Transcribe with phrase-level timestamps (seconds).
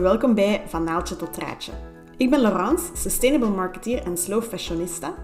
[0.00, 1.72] welkom bij Van Naaltje tot Draadje.
[2.16, 5.14] Ik ben Laurence, sustainable marketeer en slow fashionista.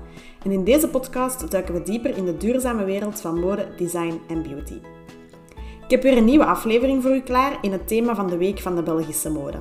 [0.45, 4.43] En in deze podcast duiken we dieper in de duurzame wereld van mode, design en
[4.43, 4.75] beauty.
[5.85, 8.59] Ik heb weer een nieuwe aflevering voor u klaar in het thema van de Week
[8.59, 9.59] van de Belgische Mode.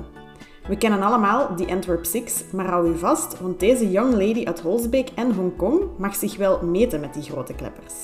[0.68, 4.60] We kennen allemaal die Antwerp Six, maar hou u vast, want deze young lady uit
[4.60, 7.94] Holsbeek en Hongkong mag zich wel meten met die grote kleppers.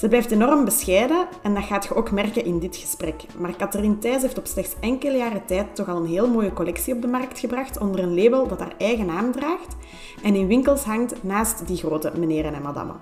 [0.00, 3.24] Ze blijft enorm bescheiden en dat gaat je ook merken in dit gesprek.
[3.38, 6.94] Maar Catherine Thijs heeft op slechts enkele jaren tijd toch al een heel mooie collectie
[6.94, 9.76] op de markt gebracht onder een label dat haar eigen naam draagt
[10.22, 13.00] en in winkels hangt naast die grote meneren en madammen.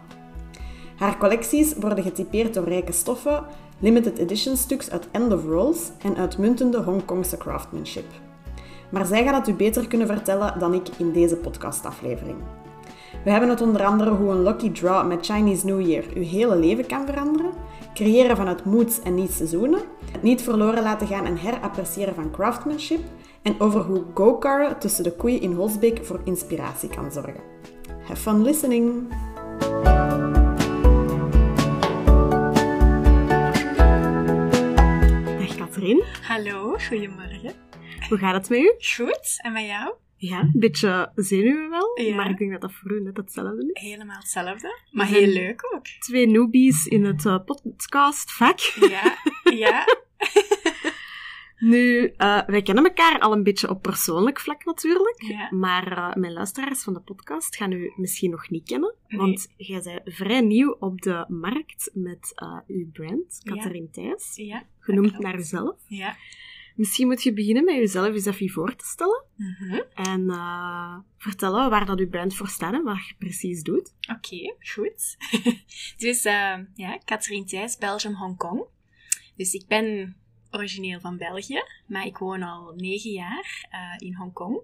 [0.96, 3.44] Haar collecties worden getypeerd door rijke stoffen,
[3.78, 8.06] limited edition stuks uit end of rolls en uitmuntende Hongkongse craftsmanship.
[8.90, 12.36] Maar zij gaat het u beter kunnen vertellen dan ik in deze podcastaflevering.
[13.24, 16.56] We hebben het onder andere hoe een lucky draw met Chinese New Year uw hele
[16.56, 17.52] leven kan veranderen,
[17.94, 19.80] creëren vanuit moods en niet seizoenen,
[20.12, 23.00] het niet verloren laten gaan en herappreciëren van craftsmanship
[23.42, 27.40] en over hoe go-karren tussen de koeien in Holsbeek voor inspiratie kan zorgen.
[28.06, 29.08] Have fun listening!
[35.38, 36.04] Dag Katrien.
[36.22, 37.52] Hallo, goedemorgen.
[38.08, 38.74] Hoe gaat het met u?
[38.96, 39.94] Goed, en met jou?
[40.20, 42.14] Ja, een beetje zenuwen wel, Ja.
[42.14, 43.82] maar ik denk dat dat voor u net hetzelfde is.
[43.82, 45.86] Helemaal hetzelfde, maar heel leuk ook.
[45.86, 48.58] Twee newbies in het eh, podcastvak.
[48.80, 49.16] Ja,
[49.52, 49.84] ja,
[51.58, 55.22] Nu, eh, wij kennen elkaar al een beetje op persoonlijk vlak natuurlijk.
[55.22, 55.48] ja.
[55.50, 58.94] Maar eh, mijn luisteraars van de podcast gaan u misschien nog niet kennen.
[59.08, 59.20] Nee.
[59.20, 62.32] Want jij bent vrij nieuw op de markt met
[62.66, 63.52] uw brand, Ja.
[63.54, 64.32] Catherine Thijs.
[64.36, 65.24] Ja, Genoemd klopt.
[65.24, 65.76] naar uzelf.
[65.86, 66.16] ja.
[66.78, 69.24] Misschien moet je beginnen met jezelf eens even voor te stellen.
[69.34, 69.80] Mhm.
[69.94, 73.94] En eh, vertellen waar dat uw brand voor staat en wat je precies doet.
[74.10, 75.16] Oké, goed.
[76.04, 78.64] dus eh, ja, Catherine Thijs, Belgium, Hongkong.
[79.36, 80.16] Dus ik ben
[80.50, 84.60] origineel van België, maar ik woon al negen jaar eh, in Hongkong.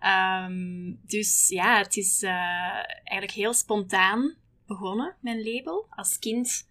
[0.00, 5.86] Ehm, dus ja, het is eigenlijk heel spontaan begonnen, mijn label.
[5.90, 6.68] Als kind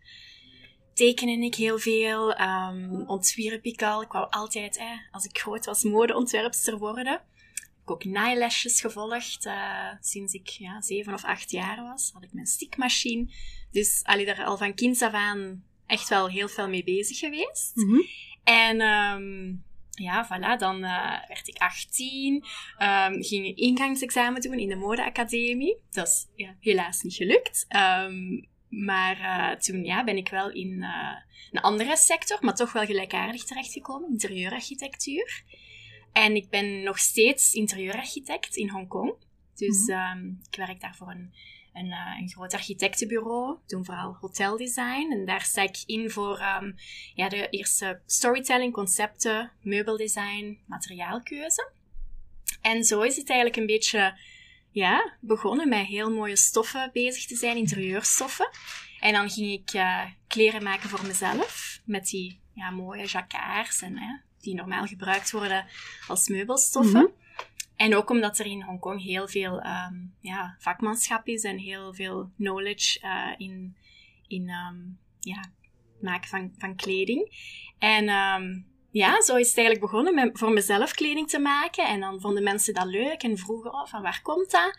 [0.98, 4.02] tekende ik heel veel, ehm ontwierp ik al.
[4.02, 7.14] Ik wou altijd, eh, als ik groot was, modeontwerpster worden.
[7.14, 12.12] Ik heb ook naailasjes gevolgd eh, sinds ik ja, zeven of acht jaar was.
[12.14, 13.28] Had ik mijn stikmachine.
[13.72, 17.72] Dus allee, daar al van kinds af aan echt wel heel veel mee bezig geweest.
[18.44, 19.56] En ehm,
[20.04, 22.46] ja, voilà, dan eh, werd ik 18,
[22.78, 25.78] ehm, ging een ingangsexamen doen in de modeacademie.
[25.92, 27.66] Dat is ja, helaas niet gelukt.
[28.70, 31.16] Maar eh, toen ja, ben ik wel in eh,
[31.52, 35.44] een andere sector, maar toch wel gelijkaardig terechtgekomen, interieurarchitectuur.
[36.14, 39.14] En ik ben nog steeds interieurarchitect in Hongkong.
[39.56, 39.92] Dus Mhm.
[39.92, 41.34] ehm, ik werk daar voor een,
[41.74, 45.12] een, eh, een groot architectenbureau, doen vooral hoteldesign.
[45.12, 46.72] En daar sta ik in voor ehm,
[47.14, 51.72] ja, de eerste storytelling, concepten, meubeldesign, materiaalkeuze.
[52.62, 54.18] En zo is het eigenlijk een beetje
[54.78, 58.50] ja, begonnen met heel mooie stoffen bezig te zijn, interieurstoffen.
[59.00, 63.98] En dan ging ik eh, kleren maken voor mezelf, met die ja, mooie jacquards en,
[63.98, 65.66] hè, die normaal gebruikt worden
[66.08, 67.02] als meubelstoffen.
[67.02, 67.12] Mhm.
[67.76, 72.32] En ook omdat er in Hongkong heel veel ehm, ja, vakmanschap is en heel veel
[72.38, 73.78] knowledge eh, in,
[74.28, 74.78] in ehm,
[75.20, 75.52] ja,
[76.02, 77.32] maken van, van kleding.
[77.80, 78.60] En ehm,
[78.98, 81.86] ja, zo is het eigenlijk begonnen met voor mezelf kleding te maken.
[81.88, 84.78] En dan vonden mensen dat leuk en vroegen oh, van waar komt dat?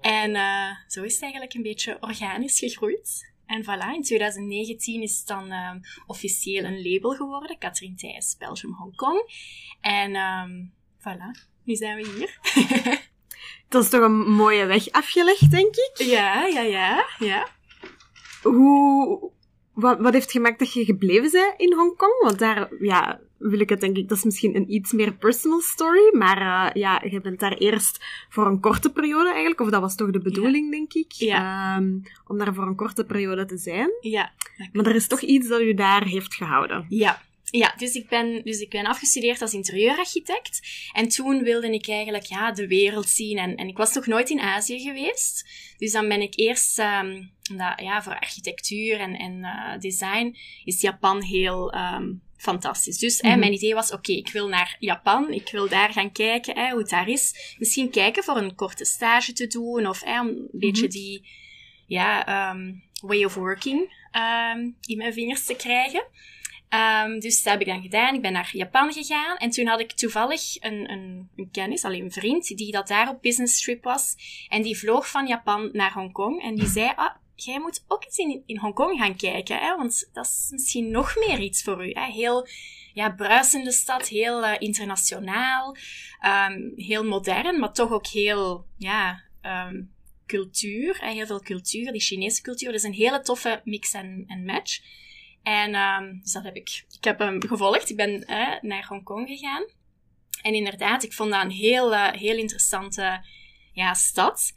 [0.00, 3.32] En eh, zo is het eigenlijk een beetje organisch gegroeid.
[3.46, 7.58] En voilà, in 2019 is het dan ehm, officieel een label geworden.
[7.58, 9.32] Catherine Thijs, Belgium, Hongkong.
[9.80, 10.64] En ehm,
[10.98, 12.38] voilà, nu zijn we hier.
[13.68, 15.92] Dat is toch een mooie weg afgelegd, denk ik.
[15.96, 17.48] ja, ja, ja, ja.
[18.42, 19.30] Hoe,
[19.80, 22.22] wat, wat heeft gemaakt dat je gebleven bent in Hongkong?
[22.22, 25.60] Want daar, ja, wil ik het denk ik, dat is misschien een iets meer personal
[25.60, 29.80] story, maar eh, ja, je bent daar eerst voor een korte periode eigenlijk, of dat
[29.80, 31.76] was toch de bedoeling, denk ik, Ja.
[31.76, 31.88] ehm,
[32.26, 33.90] om daar voor een korte periode te zijn.
[34.00, 34.32] Ja,
[34.72, 36.86] Maar er is toch iets dat u daar heeft gehouden.
[36.88, 37.20] Ja.
[37.50, 40.60] Ja, dus ik, ben, dus ik ben afgestudeerd als interieurarchitect.
[40.92, 43.38] En toen wilde ik eigenlijk ja, de wereld zien.
[43.38, 45.48] En, en ik was nog nooit in Azië geweest.
[45.78, 50.80] Dus dan ben ik eerst, ehm, omdat, ja, voor architectuur en, en eh, design is
[50.80, 52.98] Japan heel ehm, fantastisch.
[52.98, 53.38] Dus hè, Mhm.
[53.38, 55.32] mijn idee was, oké, ik wil naar Japan.
[55.32, 57.54] Ik wil daar gaan kijken hè, hoe het daar is.
[57.58, 59.86] Misschien kijken voor een korte stage te doen.
[59.86, 61.28] Of hè, om een beetje die
[61.86, 63.98] ja, ehm, way of working
[64.80, 66.04] in mijn vingers te krijgen.
[66.70, 68.14] Ehm, dus dat heb ik dan gedaan.
[68.14, 69.36] Ik ben naar Japan gegaan.
[69.36, 73.08] En toen had ik toevallig een, een, een kennis, alleen een vriend, die dat daar
[73.08, 74.16] op business trip was.
[74.48, 76.42] En die vloog van Japan naar Hongkong.
[76.42, 79.58] En die zei, ah, jij moet ook eens in, in Hongkong gaan kijken.
[79.58, 79.76] Hè?
[79.76, 81.90] Want dat is misschien nog meer iets voor u.
[81.90, 82.12] Hè?
[82.12, 82.46] Heel
[82.94, 85.76] ja, bruisende stad, heel uh, internationaal,
[86.50, 89.92] um, heel modern, maar toch ook heel, ja, um,
[90.26, 92.72] cultuur, heel veel cultuur, die Chinese cultuur.
[92.72, 94.80] Dus een hele toffe mix en match.
[95.42, 97.90] En um, dus dat heb ik, ik heb hem gevolgd.
[97.90, 99.64] Ik ben uh, naar Hongkong gegaan.
[100.42, 103.24] En inderdaad, ik vond dat een heel, uh, heel interessante
[103.72, 104.52] ja, stad.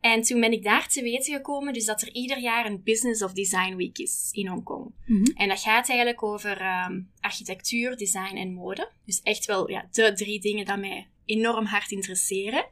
[0.00, 3.22] En toen ben ik daar te weten gekomen dus dat er ieder jaar een Business
[3.22, 4.94] of Design Week is in Hongkong.
[5.06, 5.34] Mm -hmm.
[5.34, 8.90] En dat gaat eigenlijk over um, architectuur, design en mode.
[9.04, 12.66] Dus echt wel ja, de drie dingen die mij enorm hard interesseren.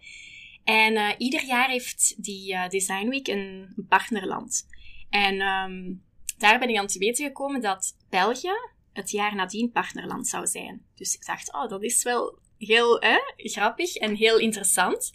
[0.65, 4.67] En uh, ieder jaar heeft die uh, Design Week een, een partnerland.
[5.11, 6.03] En um,
[6.45, 8.53] daar ben ik aan te weten gekomen dat België
[8.93, 10.87] het jaar nadien partnerland zou zijn.
[10.95, 15.13] Dus ik dacht, oh, dat is wel heel eh, grappig en heel interessant.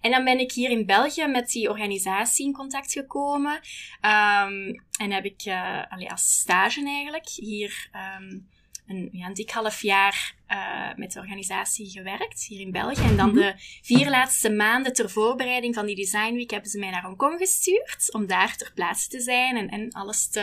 [0.00, 3.54] En dan ben ik hier in België met die organisatie in contact gekomen.
[4.00, 7.90] Um, en heb ik uh, als stage eigenlijk hier
[8.20, 8.48] um,
[8.86, 13.02] een, ja, een dik half jaar uh, met de organisatie gewerkt, hier in België.
[13.02, 16.90] En dan de vier laatste maanden ter voorbereiding van die Design Week hebben ze mij
[16.90, 18.12] naar Hongkong gestuurd.
[18.12, 20.40] Om daar ter plaatse te zijn en, en alles te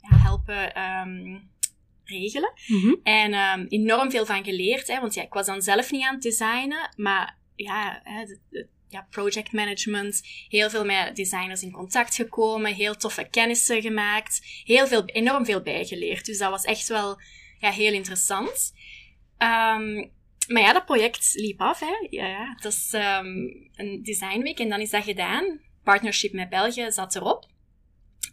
[0.00, 1.50] ja, helpen um,
[2.04, 2.52] regelen.
[2.66, 3.00] Mm -hmm.
[3.02, 6.14] En um, enorm veel van geleerd, hè, want ja, ik was dan zelf niet aan
[6.14, 11.70] het designen, maar ja, hè, de, de, ja, project management, heel veel met designers in
[11.70, 16.26] contact gekomen, heel toffe kennissen gemaakt, heel veel, enorm veel bijgeleerd.
[16.26, 17.20] Dus dat was echt wel
[17.60, 18.72] ja, heel interessant.
[19.38, 20.12] Um,
[20.48, 21.80] maar ja, dat project liep af.
[21.80, 22.06] Hè.
[22.10, 22.52] Ja, ja.
[22.54, 25.60] Het was um, een designweek en dan is dat gedaan.
[25.84, 27.46] Partnership met België zat erop.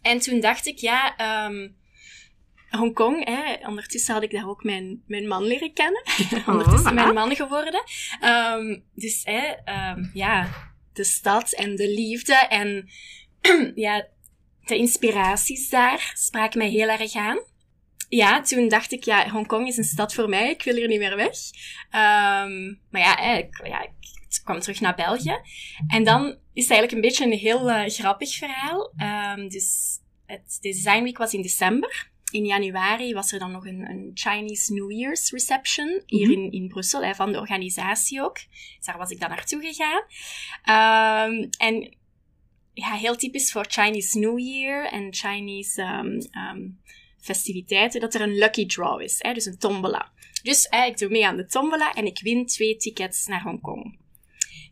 [0.02, 1.14] En toen dacht ik, ja,
[1.46, 1.76] um,
[2.70, 6.02] Hongkong, hè, ondertussen had ik daar ook mijn, mijn man leren kennen.
[6.46, 7.82] ondertussen mijn man geworden.
[8.24, 9.54] Um, dus hè,
[10.12, 10.48] ja,
[10.92, 12.88] de stad en de liefde en
[13.74, 14.06] ja,
[14.64, 17.38] de inspiraties daar spraken mij heel erg aan.
[18.08, 20.98] Ja, toen dacht ik, ja, Hongkong is een stad voor mij, ik wil hier niet
[20.98, 21.36] meer weg.
[21.90, 25.40] Um, maar ja, ik, ja, ik kwam terug naar België.
[25.88, 28.92] En dan is het eigenlijk een beetje een heel uh, grappig verhaal.
[29.48, 34.10] dus het Design Week was in december in januari was er dan nog een, een
[34.14, 36.42] Chinese New Year's reception hier mm -hmm.
[36.42, 38.34] in, in Brussel, hè, van de organisatie ook.
[38.76, 40.02] Dus daar was ik dan naartoe gegaan.
[41.30, 41.96] Um, en
[42.72, 46.80] ja, heel typisch voor Chinese New Year en Chinese um, um,
[47.20, 50.12] festiviteiten, dat er een lucky draw is, hè, dus een tombola.
[50.42, 53.98] Dus hè, ik doe mee aan de tombola en ik win twee tickets naar Hongkong.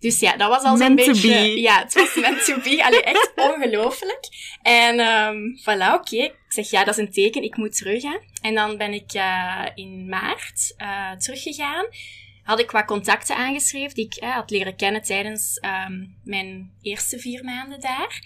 [0.01, 1.29] Dus ja, dat was al zo'n beetje...
[1.29, 1.61] Be.
[1.61, 2.85] Ja, het was meant to be.
[2.85, 4.29] Allee, echt ongelooflijk.
[4.63, 6.15] En um, voilà, oké.
[6.15, 6.27] Okay.
[6.27, 7.43] Ik zeg, ja, dat is een teken.
[7.43, 8.21] Ik moet teruggaan.
[8.41, 11.87] En dan ben ik uh, in maart uh, teruggegaan.
[12.43, 15.59] Had ik wat contacten aangeschreven die ik uh, had leren kennen tijdens
[15.89, 18.21] um, mijn eerste vier maanden daar.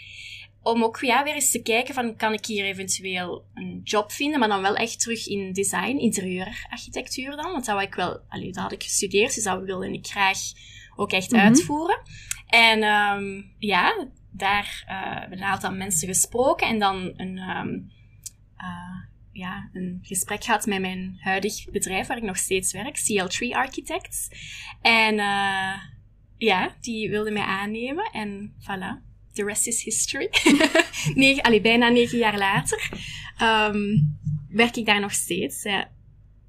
[0.62, 4.38] Om ook ja, weer eens te kijken van, kan ik hier eventueel een job vinden,
[4.38, 7.52] maar dan wel echt terug in design, interieurarchitectuur dan.
[7.52, 10.38] Want dat, wou ik wel, allee, dat had ik gestudeerd, dus dat wilde ik graag
[10.96, 11.46] ook echt mm-hmm.
[11.46, 12.00] uitvoeren.
[12.46, 17.90] En um, ja, daar uh, hebben een aantal mensen gesproken en dan een, um,
[18.58, 19.00] uh,
[19.32, 24.28] ja, een gesprek gehad met mijn huidig bedrijf waar ik nog steeds werk, CL3 Architects.
[24.80, 25.74] En uh,
[26.36, 29.09] ja, die wilden mij aannemen en voilà.
[29.32, 30.28] The rest is history.
[31.14, 32.90] negen, allee, bijna negen jaar later
[33.42, 34.16] um,
[34.48, 35.62] werk ik daar nog steeds.
[35.62, 35.90] Ja.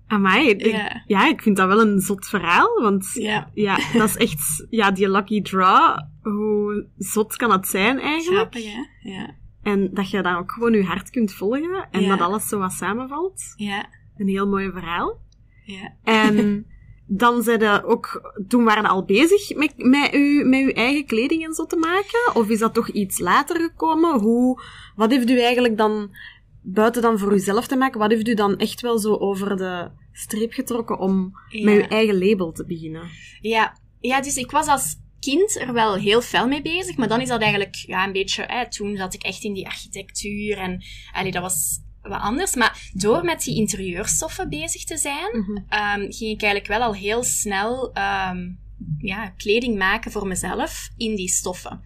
[0.08, 1.03] Amai, ja.
[1.08, 3.50] ja, ik vind dat wel een zot verhaal, want ja.
[3.53, 8.53] ja, dat is echt, ja, die lucky draw, hoe zot kan het zijn eigenlijk?
[8.53, 9.10] Grappig, hè?
[9.10, 9.36] Ja.
[9.63, 12.10] En dat je dan ook gewoon je hart kunt volgen en ja.
[12.10, 13.53] dat alles zo wat samenvalt.
[13.56, 13.89] Ja.
[14.17, 15.20] Een heel mooi verhaal.
[15.63, 15.94] Ja.
[16.03, 16.36] En
[17.13, 21.46] dan zijn je ook, toen waren al bezig met, met, u, met uw eigen kleding
[21.46, 22.36] en zo te maken?
[22.36, 24.20] Of is dat toch iets later gekomen?
[24.20, 24.62] Hoe,
[24.96, 26.15] wat heeft u eigenlijk dan,
[26.62, 29.91] buiten dan voor uzelf te maken, wat heeft u dan echt wel zo over de
[30.12, 31.63] streep getrokken om ja.
[31.63, 33.10] met uw eigen label te beginnen?
[33.41, 33.77] Ja.
[34.00, 37.27] ja, dus ik was als kind er wel heel fel mee bezig, maar dan is
[37.27, 41.32] dat eigenlijk ja, een beetje, hè, toen zat ik echt in die architectuur en allee,
[41.32, 42.55] dat was wat anders.
[42.55, 45.58] Maar door met die interieurstoffen bezig te zijn, mm -hmm.
[45.58, 48.60] um, ging ik eigenlijk wel al heel snel um,
[48.98, 51.81] ja, kleding maken voor mezelf in die stoffen.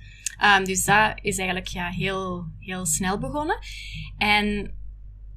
[0.57, 3.57] Um, dus dat is eigenlijk ja, heel, heel snel begonnen.
[4.17, 4.73] En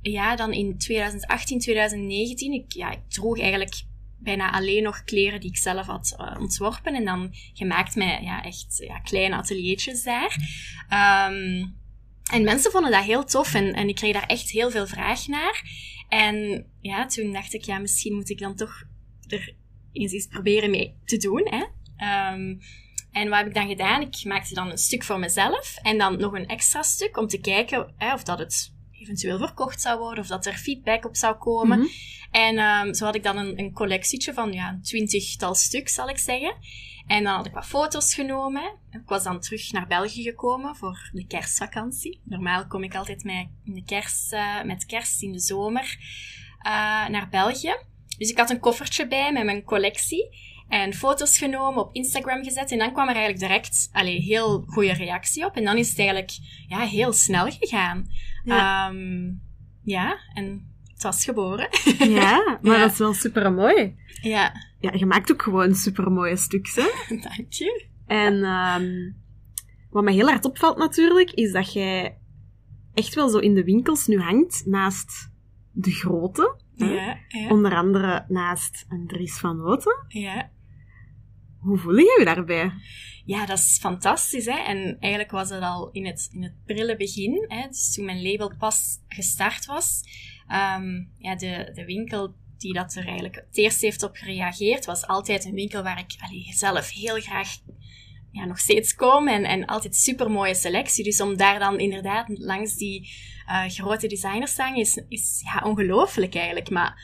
[0.02, 3.82] ja, dan in 2018, 2019, ik, ja, ik droeg eigenlijk
[4.18, 8.42] bijna alleen nog kleren die ik zelf had uh, ontworpen en dan gemaakt met ja,
[8.42, 10.36] echt ja, kleine ateliertjes daar.
[11.30, 11.76] Um,
[12.30, 15.26] en mensen vonden dat heel tof en, en ik kreeg daar echt heel veel vraag
[15.26, 15.62] naar.
[16.08, 18.82] En ja, toen dacht ik, ja, misschien moet ik dan toch
[19.26, 19.54] er
[19.92, 21.48] eens eens proberen mee te doen.
[21.50, 21.64] Hè?
[22.32, 22.60] Um,
[23.12, 24.00] en wat heb ik dan gedaan?
[24.00, 27.40] Ik maakte dan een stuk voor mezelf en dan nog een extra stuk om te
[27.40, 31.36] kijken hè, of dat het eventueel verkocht zou worden of dat er feedback op zou
[31.36, 31.78] komen.
[31.78, 31.88] Mhm.
[32.30, 36.08] En ehm, zo had ik dan een, een collectietje van ja, een twintigtal stuk, zal
[36.08, 36.54] ik zeggen.
[37.08, 38.76] En dan had ik wat foto's genomen.
[38.90, 42.20] Ik was dan terug naar België gekomen voor de kerstvakantie.
[42.24, 45.96] Normaal kom ik altijd met, in de kerst, eh, met kerst in de zomer
[46.58, 46.72] eh,
[47.08, 47.76] naar België.
[48.18, 50.46] Dus ik had een koffertje bij met mijn collectie.
[50.68, 52.72] En foto's genomen, op Instagram gezet.
[52.72, 55.56] En dan kwam er eigenlijk direct allee, heel goede reactie op.
[55.56, 56.32] En dan is het eigenlijk
[56.68, 58.06] ja, heel snel gegaan.
[58.44, 58.88] Ja.
[58.88, 59.30] Ehm,
[59.82, 60.67] ja, en
[60.98, 61.68] het was geboren.
[61.98, 62.78] Ja, maar Ja.
[62.78, 63.96] dat is wel super mooi.
[64.22, 66.88] ja, Ja, je maakt ook gewoon super mooie stuks, hè?
[67.36, 67.86] dank je.
[68.06, 69.12] En ehm,
[69.90, 72.18] wat mij heel hard opvalt natuurlijk, is dat jij
[72.94, 75.30] echt wel zo in de winkels nu hangt naast
[75.72, 76.56] de grote.
[76.76, 76.86] hè?
[76.86, 80.04] Ja, ja, Onder andere naast een Dries van Noten.
[80.08, 80.50] ja.
[81.58, 82.72] Hoe voel je je daarbij?
[83.24, 84.44] Ja, dat is fantastisch.
[84.46, 84.58] Hè?
[84.58, 87.66] En eigenlijk was het al in het, in het prille begin, hè?
[87.68, 90.00] dus toen mijn label pas gestart was.
[90.48, 95.06] Ehm, ja, de, de winkel die dat er eigenlijk het eerst heeft op gereageerd, was
[95.06, 96.16] altijd een winkel waar ik
[96.50, 97.48] zelf heel graag
[98.30, 99.28] ja, nog steeds kom.
[99.28, 101.04] En, en altijd super mooie selectie.
[101.04, 103.10] Dus om daar dan inderdaad langs die
[103.46, 106.70] eh, grote designers te hangen, is, is ja, ongelooflijk eigenlijk.
[106.70, 107.02] Maar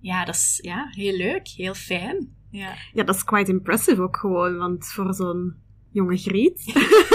[0.00, 2.36] ja, dat is ja, heel leuk, heel fijn.
[2.50, 2.74] Ja.
[2.92, 5.61] Ja, dat is quite impressive ook gewoon, want voor zo'n
[5.92, 6.64] jonge Griet,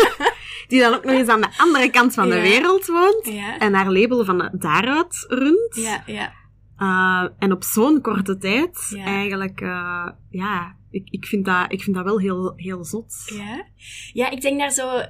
[0.67, 2.41] die dan ook nog eens aan de andere kant van de Ja.
[2.41, 6.33] wereld woont, Ja, en haar label van daaruit runt, ja, ja.
[6.79, 9.03] Uh, en op zo'n korte tijd, Ja.
[9.05, 13.13] eigenlijk, uh, ja, ik, ik, vind dat, ik vind dat wel heel, heel zot.
[13.33, 13.65] Ja.
[14.13, 15.01] ja, ik denk daar zo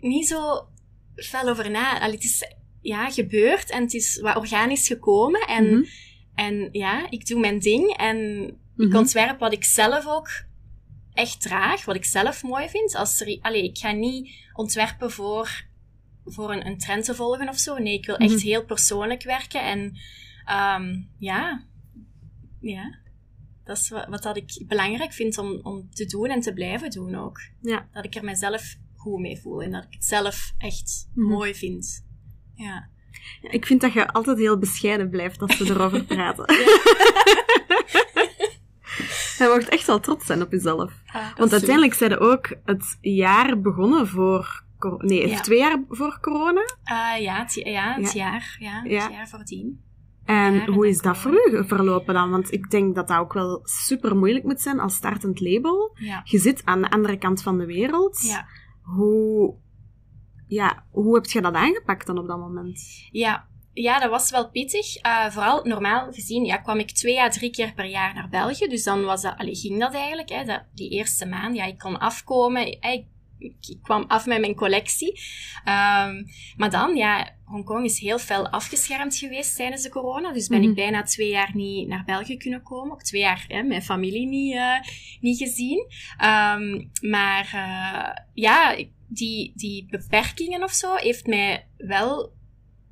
[0.00, 0.68] niet zo
[1.16, 2.00] fel over na.
[2.00, 5.40] Allee, het is ja, gebeurd en het is wat organisch gekomen.
[5.40, 5.82] En, Mhm.
[6.34, 8.42] en ja, ik doe mijn ding en
[8.76, 8.96] ik Mhm.
[8.96, 10.28] ontwerp wat ik zelf ook
[11.18, 12.94] echt draag, wat ik zelf mooi vind.
[12.94, 15.64] Als er, allee, ik ga niet ontwerpen voor,
[16.24, 17.78] voor een, een trend te volgen of zo.
[17.78, 18.40] Nee, ik wil echt Mhm.
[18.46, 19.62] heel persoonlijk werken.
[19.62, 19.98] En
[20.44, 21.64] ehm, ja,
[22.60, 22.98] ja,
[23.64, 26.90] dat is wat, wat dat ik belangrijk vind om, om te doen en te blijven
[26.90, 27.40] doen ook.
[27.60, 27.88] Ja.
[27.92, 31.28] Dat ik er mezelf goed mee voel en dat ik het zelf echt Mhm.
[31.28, 32.06] mooi vind.
[32.54, 32.88] Ja,
[33.50, 36.44] Ik vind dat je altijd heel bescheiden blijft als we erover praten.
[39.48, 40.92] Je mag echt wel trots zijn op jezelf.
[41.36, 44.66] Want uiteindelijk zijn er ook het jaar begonnen voor...
[44.98, 45.40] Nee, Ja.
[45.40, 46.62] twee jaar voor corona.
[46.84, 48.30] Ah, ja, het, ja, het Ja.
[48.30, 48.56] jaar.
[48.58, 49.02] Ja, Ja.
[49.02, 49.80] het jaar voordien.
[50.24, 52.30] En Ja, hoe is dat voor u verlopen dan?
[52.30, 55.90] Want ik denk dat dat ook wel super moeilijk moet zijn als startend label.
[55.94, 56.20] Ja.
[56.24, 58.20] Je zit aan de andere kant van de wereld.
[58.22, 58.46] Ja.
[58.82, 59.54] Hoe,
[60.46, 62.80] ja, hoe heb je dat aangepakt dan op dat moment?
[63.10, 63.46] Ja.
[63.82, 64.96] Ja, dat was wel pittig.
[64.96, 68.66] Eh, vooral normaal gezien ja, kwam ik twee à drie keer per jaar naar België.
[68.66, 70.28] Dus dan was dat, allee, ging dat eigenlijk.
[70.28, 72.80] Hè, dat, die eerste maand, ja, ik kon afkomen.
[72.80, 73.06] eh, Ik,
[73.82, 75.20] kwam af met mijn collectie.
[75.64, 76.22] Ehm,
[76.56, 80.32] maar dan, ja, Hongkong is heel fel afgeschermd geweest tijdens de corona.
[80.32, 80.68] Dus ben Mhm.
[80.68, 82.92] ik bijna twee jaar niet naar België kunnen komen.
[82.92, 84.74] Ook twee jaar hè, mijn familie niet, eh,
[85.20, 85.86] niet gezien.
[86.18, 87.48] Ehm, maar
[88.34, 88.76] ja,
[89.08, 92.36] die, die beperkingen of zo heeft mij wel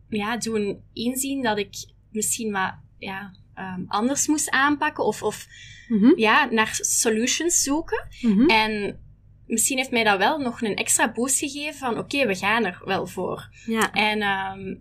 [0.08, 1.74] ja, doen inzien dat ik
[2.10, 5.46] misschien wat ja, ehm, anders moest aanpakken of, of
[5.88, 8.08] Mhm, ja, naar solutions zoeken.
[8.20, 8.48] mhm.
[8.48, 9.00] En
[9.46, 12.82] misschien heeft mij dat wel nog een extra boost gegeven van oké, we gaan er
[12.84, 13.48] wel voor.
[13.66, 13.92] Ja.
[13.92, 14.74] En ehm,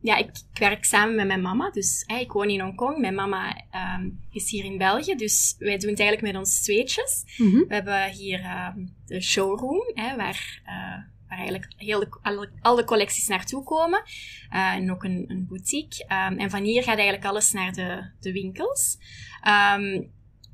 [0.00, 1.70] ja, ik, ik werk samen met mijn mama.
[1.70, 2.98] Dus ik woon in Hongkong.
[2.98, 5.14] Mijn mama ehm, is hier in België.
[5.14, 7.24] Dus wij doen het eigenlijk met ons tweetjes.
[7.36, 7.58] Mhm.
[7.68, 8.72] We hebben hier
[9.06, 10.98] de showroom, hè, waar, eh,
[11.30, 14.02] waar eigenlijk heel de, alle, alle collecties naartoe komen.
[14.50, 16.04] Eh, en ook een, een boutique.
[16.06, 18.98] Ehm, en van hier gaat eigenlijk alles naar de, de winkels.
[19.42, 20.02] Ehm,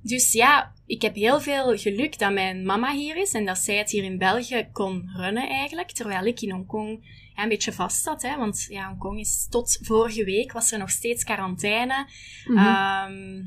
[0.02, 3.76] dus ja, ik heb heel veel geluk dat mijn mama hier is en dat zij
[3.76, 8.02] het hier in België kon runnen eigenlijk, terwijl ik in Hongkong ja, een beetje vast
[8.02, 8.22] zat.
[8.22, 12.08] Hè, want ja, Hongkong is tot vorige week was er nog steeds quarantaine.
[12.44, 12.66] Mhm.
[12.66, 13.44] Ehm,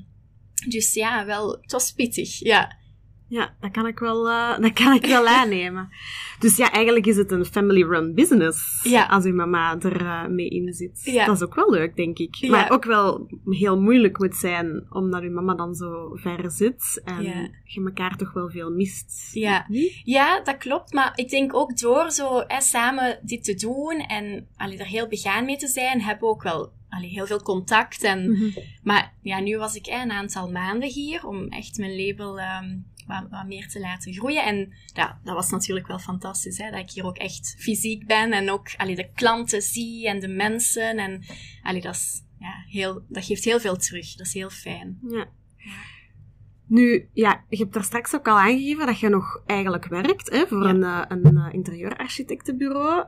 [0.67, 2.77] dus ja, wel, het was pittig, ja.
[3.29, 5.89] Ja, dat kan ik wel, eh, dat kan ik wel aannemen.
[6.39, 8.83] Dus ja, eigenlijk is het een family-run business.
[8.83, 9.05] Ja.
[9.05, 11.01] Als uw mama er eh, mee in zit.
[11.03, 11.25] Ja.
[11.25, 12.35] Dat is ook wel leuk, denk ik.
[12.35, 12.49] Ja.
[12.49, 17.01] Maar ook wel heel moeilijk moet zijn, omdat uw mama dan zo ver zit.
[17.05, 17.23] En
[17.63, 19.29] je elkaar toch wel veel mist.
[19.33, 19.65] Ja.
[20.03, 20.93] Ja, dat klopt.
[20.93, 25.07] Maar ik denk ook door zo hè, samen dit te doen en allee, er heel
[25.07, 28.03] begaan mee te zijn, hebben we ook wel allee, heel veel contact.
[28.03, 28.59] En, Mhm.
[28.83, 32.77] Maar ja, nu was ik een aantal maanden hier om echt mijn label ehm,
[33.09, 34.45] wat, wat meer te laten groeien.
[34.45, 38.31] En ja, dat was natuurlijk wel fantastisch, hè, dat ik hier ook echt fysiek ben
[38.31, 40.97] en ook allee, de klanten zie en de mensen.
[40.97, 41.23] En
[41.63, 44.15] allee, dat, is, ja, heel, dat geeft heel veel terug.
[44.15, 44.99] Dat is heel fijn.
[45.07, 45.27] Ja.
[46.67, 50.47] Nu, ja, je hebt daar straks ook al aangegeven dat je nog eigenlijk werkt hè,
[50.47, 50.69] voor Ja.
[50.69, 53.05] een, eh, een eh, interieurarchitectenbureau.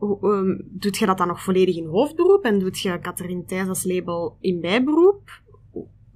[0.00, 3.84] ehm, doet je dat dan nog volledig in hoofdberoep en doet je Catherine Thijs als
[3.84, 5.42] label in bijberoep?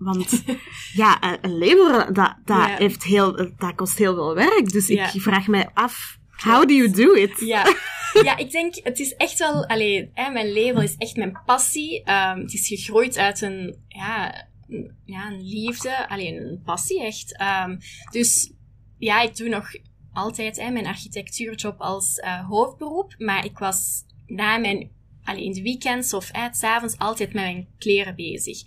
[0.04, 0.44] Want
[1.02, 4.72] ja, een- label, dat, dat, heeft heel, dat kost heel veel werk.
[4.72, 7.40] Dus ik vraag mij af, how do you do it?
[7.40, 7.74] Ja.
[8.22, 12.02] ja, ik denk, het is echt wel, allee, hè, mijn label is echt mijn passie.
[12.04, 17.38] Ehm, het is gegroeid uit een, ja, een, ja, een liefde, alleen een passie echt.
[17.38, 17.76] Ehm,
[18.10, 18.52] dus
[18.98, 19.68] ja, ik doe nog
[20.12, 24.90] altijd hè, mijn architectuurjob als eh, hoofdberoep, maar ik was na mijn,
[25.24, 28.58] allee, in de weekends of 's avonds altijd met mijn kleren bezig.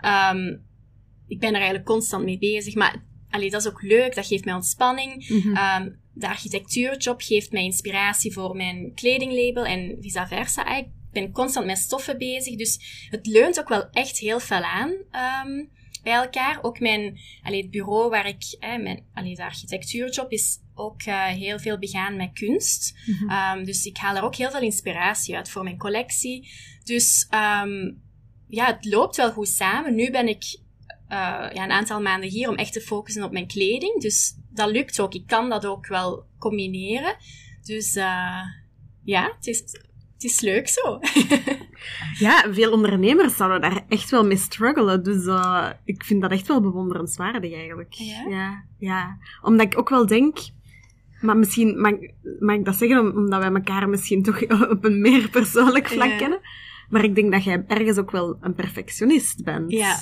[0.00, 0.56] Ehm,
[1.28, 4.44] ik ben er eigenlijk constant mee bezig, maar allee, dat is ook leuk, dat geeft
[4.44, 5.28] mij ontspanning.
[5.28, 5.56] Mhm.
[5.56, 10.62] Ehm, de architectuurjob geeft mij inspiratie voor mijn kledinglabel en vice versa.
[10.62, 14.62] Ah, Ik ben constant met stoffen bezig, dus het leunt ook wel echt heel veel
[14.62, 15.64] aan ehm,
[16.02, 16.58] bij elkaar.
[16.62, 21.24] Ook mijn, allee, het bureau waar ik, eh, mijn, allee, de architectuurjob is ook eh,
[21.24, 22.94] heel veel begaan met kunst.
[23.06, 23.30] Mhm.
[23.30, 26.50] Ehm, dus ik haal er ook heel veel inspiratie uit voor mijn collectie.
[26.84, 27.26] Dus
[28.48, 29.94] ja, het loopt wel goed samen.
[29.94, 30.58] Nu ben ik
[31.08, 34.00] ja, een aantal maanden hier om echt te focussen op mijn kleding.
[34.00, 35.14] Dus dat lukt ook.
[35.14, 37.16] Ik kan dat ook wel combineren.
[37.62, 38.40] Dus eh,
[39.04, 39.58] ja, het is,
[40.14, 40.80] het is leuk zo.
[42.18, 45.02] Ja, veel ondernemers zouden daar echt wel mee struggelen.
[45.02, 47.92] Dus eh, ik vind dat echt wel bewonderenswaardig eigenlijk.
[47.92, 48.24] Ja?
[48.28, 49.18] ja, ja.
[49.42, 50.38] Omdat ik ook wel denk...
[51.20, 51.92] Maar misschien mag,
[52.40, 56.08] mag ik dat zeggen om- omdat wij elkaar misschien toch op een meer persoonlijk vlak
[56.08, 56.16] Ja.
[56.16, 56.40] kennen.
[56.88, 59.70] Maar ik denk dat jij ergens ook wel een perfectionist bent.
[59.72, 59.96] Ja.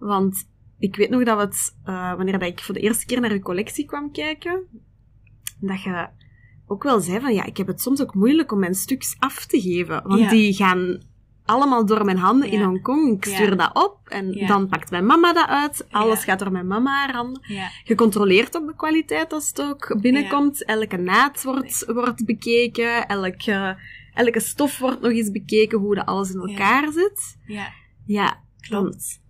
[0.00, 3.20] Want ik weet nog dat we het, eh, wanneer dat ik voor de eerste keer
[3.20, 4.62] naar je collectie kwam kijken,
[5.60, 6.08] dat je
[6.66, 9.46] ook wel zei van ja, ik heb het soms ook moeilijk om mijn stuks af
[9.46, 10.02] te geven.
[10.08, 10.28] Want Ja.
[10.30, 11.02] die gaan
[11.44, 12.62] allemaal door mijn handen in.
[12.62, 13.16] Hongkong.
[13.16, 13.34] Ik Ja.
[13.34, 14.46] stuur dat op en Ja.
[14.46, 15.86] dan pakt mijn mama dat uit.
[15.90, 17.42] Alles gaat door mijn mama haar handen.
[17.96, 20.64] Controleert ook de kwaliteit als het ook binnenkomt.
[20.64, 23.06] Elke naad wordt, wordt bekeken.
[23.08, 23.76] Elke,
[24.14, 27.36] elke stof wordt nog eens bekeken, hoe dat alles in elkaar zit.
[27.46, 27.68] ja,
[28.06, 29.20] Ja, klopt.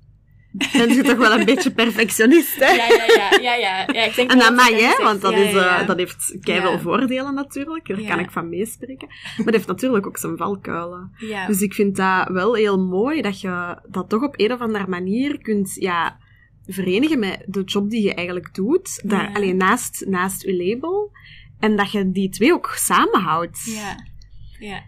[0.53, 2.71] Dan ben je toch wel een beetje perfectionist, hè?
[2.71, 3.87] Ja, ja, ja, ja, ja.
[3.93, 5.05] ja ik denk En dat mag, hè?
[5.05, 6.79] Want dat, is, eh, dat heeft Ja.
[6.79, 7.89] voordelen natuurlijk.
[7.89, 9.09] Daar kan ik van meespreken.
[9.09, 11.13] Maar het heeft natuurlijk ook zijn valkuilen.
[11.17, 11.47] Ja.
[11.47, 14.87] Dus ik vind dat wel heel mooi dat je dat toch op een of andere
[14.87, 16.19] manier kunt ja,
[16.67, 19.09] verenigen met de job die je eigenlijk doet.
[19.09, 21.11] Daar, alleen naast, naast je label.
[21.59, 23.63] En dat je die twee ook samenhoudt.
[23.65, 23.97] ja,
[24.59, 24.83] ja.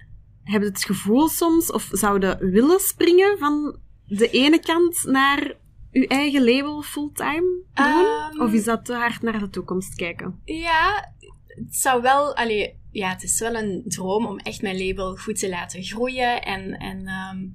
[0.45, 3.77] Heb je het gevoel soms, of zouden willen springen van
[4.19, 5.55] de ene kant naar
[5.91, 7.87] je eigen label fulltime doen?
[7.87, 10.41] Ehm, of is dat te hard naar de toekomst kijken?
[10.45, 11.13] Ja,
[11.47, 15.39] het zou wel, allee, ja, het is wel een droom om echt mijn label goed
[15.39, 16.43] te laten groeien.
[16.43, 17.47] En, en ehm,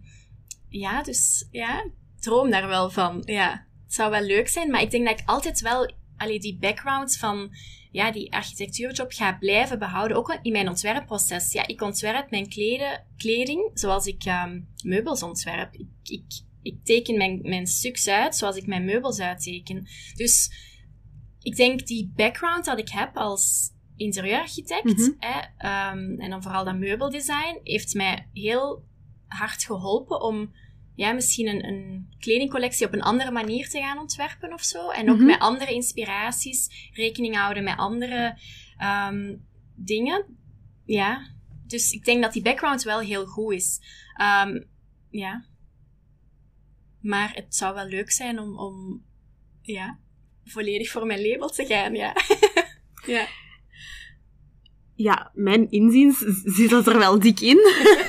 [0.70, 1.86] ja, dus ja,
[2.20, 3.22] droom daar wel van.
[3.26, 6.58] Ja, het zou wel leuk zijn, maar ik denk dat ik altijd wel, allee, die
[6.58, 7.50] background van,
[7.91, 10.17] ja, die architectuurjob ga blijven behouden.
[10.17, 11.52] Ook in mijn ontwerpproces.
[11.52, 15.74] Ja, ik ontwerp mijn kleden, kleding zoals ik ehm, meubels ontwerp.
[15.74, 19.88] Ik, ik, ik teken mijn, mijn stuks uit zoals ik mijn meubels uitteken.
[20.15, 20.51] Dus
[21.41, 25.12] ik denk die background dat ik heb als interieurarchitect, Mhm.
[25.19, 28.86] hè, ehm, en dan vooral dat meubeldesign, heeft mij heel
[29.27, 30.53] hard geholpen om
[30.95, 34.89] ja, misschien een, een kledingcollectie op een andere manier te gaan ontwerpen of zo.
[34.89, 35.25] En ook Mhm.
[35.25, 38.38] met andere inspiraties, rekening houden met andere
[38.77, 39.36] ehm,
[39.75, 40.25] dingen.
[40.86, 41.27] Ja,
[41.67, 43.80] dus ik denk dat die background wel heel goed is.
[44.15, 44.62] Ehm,
[45.10, 45.45] ja.
[47.08, 49.04] Maar het zou wel leuk zijn om, om
[49.62, 50.00] ja,
[50.46, 52.15] volledig voor mijn label te gaan, ja.
[53.15, 53.28] ja.
[54.96, 57.60] Ja, mijn inziens zit dat er wel dik in.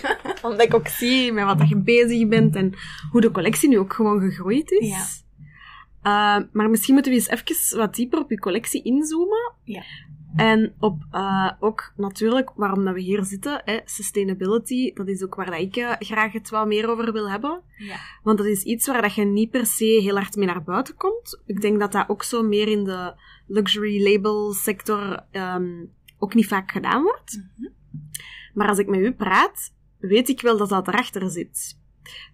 [0.43, 2.75] Omdat ik ook zie met wat dat je bezig bent en
[3.11, 4.89] hoe de collectie nu ook gewoon gegroeid is.
[4.89, 6.39] Ja.
[6.39, 9.53] Uh, maar misschien moeten we eens even wat dieper op je collectie inzoomen.
[9.65, 9.83] Ja.
[10.37, 15.35] En op uh, ook natuurlijk waarom dat we hier zitten, hè, sustainability, dat is ook
[15.35, 17.63] waar dat ik uh, graag het wat meer over wil hebben.
[17.77, 17.97] Ja.
[18.23, 20.97] Want dat is iets waar dat je niet per se heel hard mee naar buiten
[20.97, 21.43] komt.
[21.47, 23.15] Ik denk dat dat ook zo meer in de
[23.47, 27.37] luxury label sector um, ook niet vaak gedaan wordt.
[27.37, 27.77] Mm -hmm.
[28.55, 31.79] Maar als ik met u praat, weet ik wel dat dat erachter zit.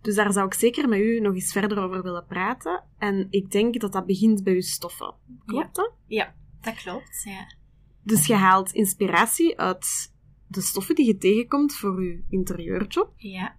[0.03, 2.85] Dus daar zou ik zeker met u nog eens verder over willen praten.
[2.99, 5.15] En ik denk dat dat begint bij uw stoffen.
[5.47, 5.93] Klopt dat?
[6.07, 7.47] Ja, dat klopt, ja.
[8.05, 10.13] Dus je haalt inspiratie uit
[10.49, 13.13] de stoffen die je tegenkomt voor je interieurjob.
[13.17, 13.57] Ja.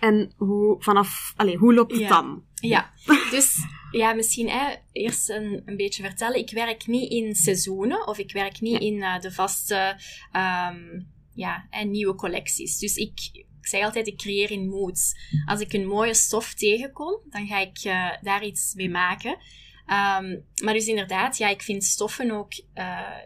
[0.00, 2.08] En hoe, vanaf, allez, hoe loopt het ja.
[2.08, 2.44] dan?
[2.54, 2.92] Ja,
[3.30, 3.56] dus
[3.90, 6.38] ja, misschien hè, eerst een, een beetje vertellen.
[6.38, 8.78] Ik werk niet in seizoenen of ik werk niet ja.
[8.78, 10.00] in uh, de vaste
[10.32, 12.78] um, ja, en nieuwe collecties.
[12.78, 15.14] Dus ik, ik zeg altijd, ik creëer in moods.
[15.44, 19.38] Als ik een mooie stof tegenkom, dan ga ik uh, daar iets mee maken.
[19.86, 23.18] Um, maar dus inderdaad, ja, ik vind stoffen ook uh,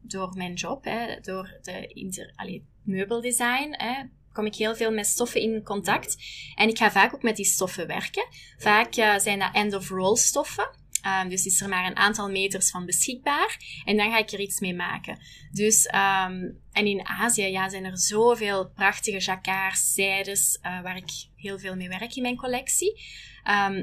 [0.00, 2.34] door mijn job, hè, door de, inter,
[2.82, 6.16] meubeldesign, hè, kom ik heel veel met stoffen in contact.
[6.54, 8.26] En ik ga vaak ook met die stoffen werken.
[8.58, 10.80] Vaak uh, zijn dat end-of-roll stoffen.
[11.22, 13.56] Um, dus is er maar een aantal meters van beschikbaar.
[13.84, 15.18] En dan ga ik er iets mee maken.
[15.50, 21.10] Dus, um, en in Azië ja, zijn er zoveel prachtige jacquards, zijdes, uh, waar ik
[21.36, 23.00] heel veel mee werk in mijn collectie.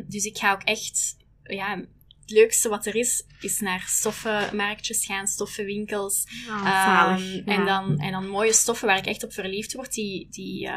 [0.07, 1.17] Dus ik ga ook echt,
[1.49, 1.77] ja,
[2.21, 6.23] het leukste wat er is, is naar stoffenmarktjes gaan, stoffenwinkels.
[6.47, 7.19] Oh, ja.
[7.45, 10.69] en, dan, en dan mooie stoffen waar ik echt op verliefd word, die, die,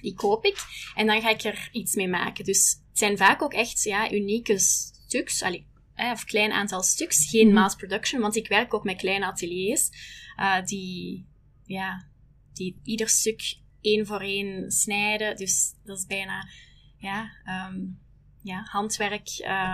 [0.00, 0.56] die koop ik.
[0.94, 2.44] En dan ga ik er iets mee maken.
[2.44, 7.52] Dus het zijn vaak ook echt ja, unieke stuks, allee, of klein aantal stuks, geen
[7.52, 9.90] mass production, want ik werk ook met kleine ateliers
[10.36, 11.26] uh, die,
[11.64, 12.08] ja,
[12.52, 15.36] die ieder stuk één voor één snijden.
[15.36, 16.48] Dus dat is bijna
[16.96, 17.30] ja,
[17.70, 17.98] um,
[18.42, 19.28] ja, handwerk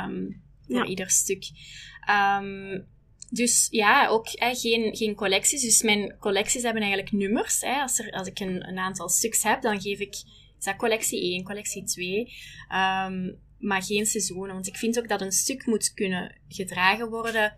[0.06, 0.84] um, voor ja.
[0.84, 1.44] ieder stuk.
[2.40, 2.86] Um,
[3.30, 5.62] dus ja, ook hè, geen, geen collecties.
[5.62, 7.60] Dus mijn collecties hebben eigenlijk nummers.
[7.60, 7.80] Hè.
[7.80, 10.14] Als, er, als ik een, een aantal stuks heb, dan geef ik
[10.58, 12.18] is dat collectie 1, collectie 2.
[12.20, 14.54] Um, maar geen seizoenen.
[14.54, 17.56] Want ik vind ook dat een stuk moet kunnen gedragen worden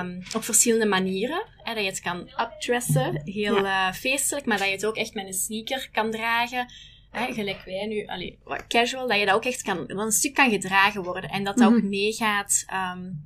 [0.00, 1.44] um, op verschillende manieren.
[1.56, 3.88] Hè, dat je het kan updressen, heel ja.
[3.88, 6.72] uh, feestelijk, maar dat je het ook echt met een sneaker kan dragen.
[7.10, 10.34] Hè, gelijk wij nu, allee, casual, dat je dat ook echt kan, dat een stuk
[10.34, 11.30] kan gedragen worden.
[11.30, 11.84] En dat dat mm -hmm.
[11.84, 13.22] ook meegaat um,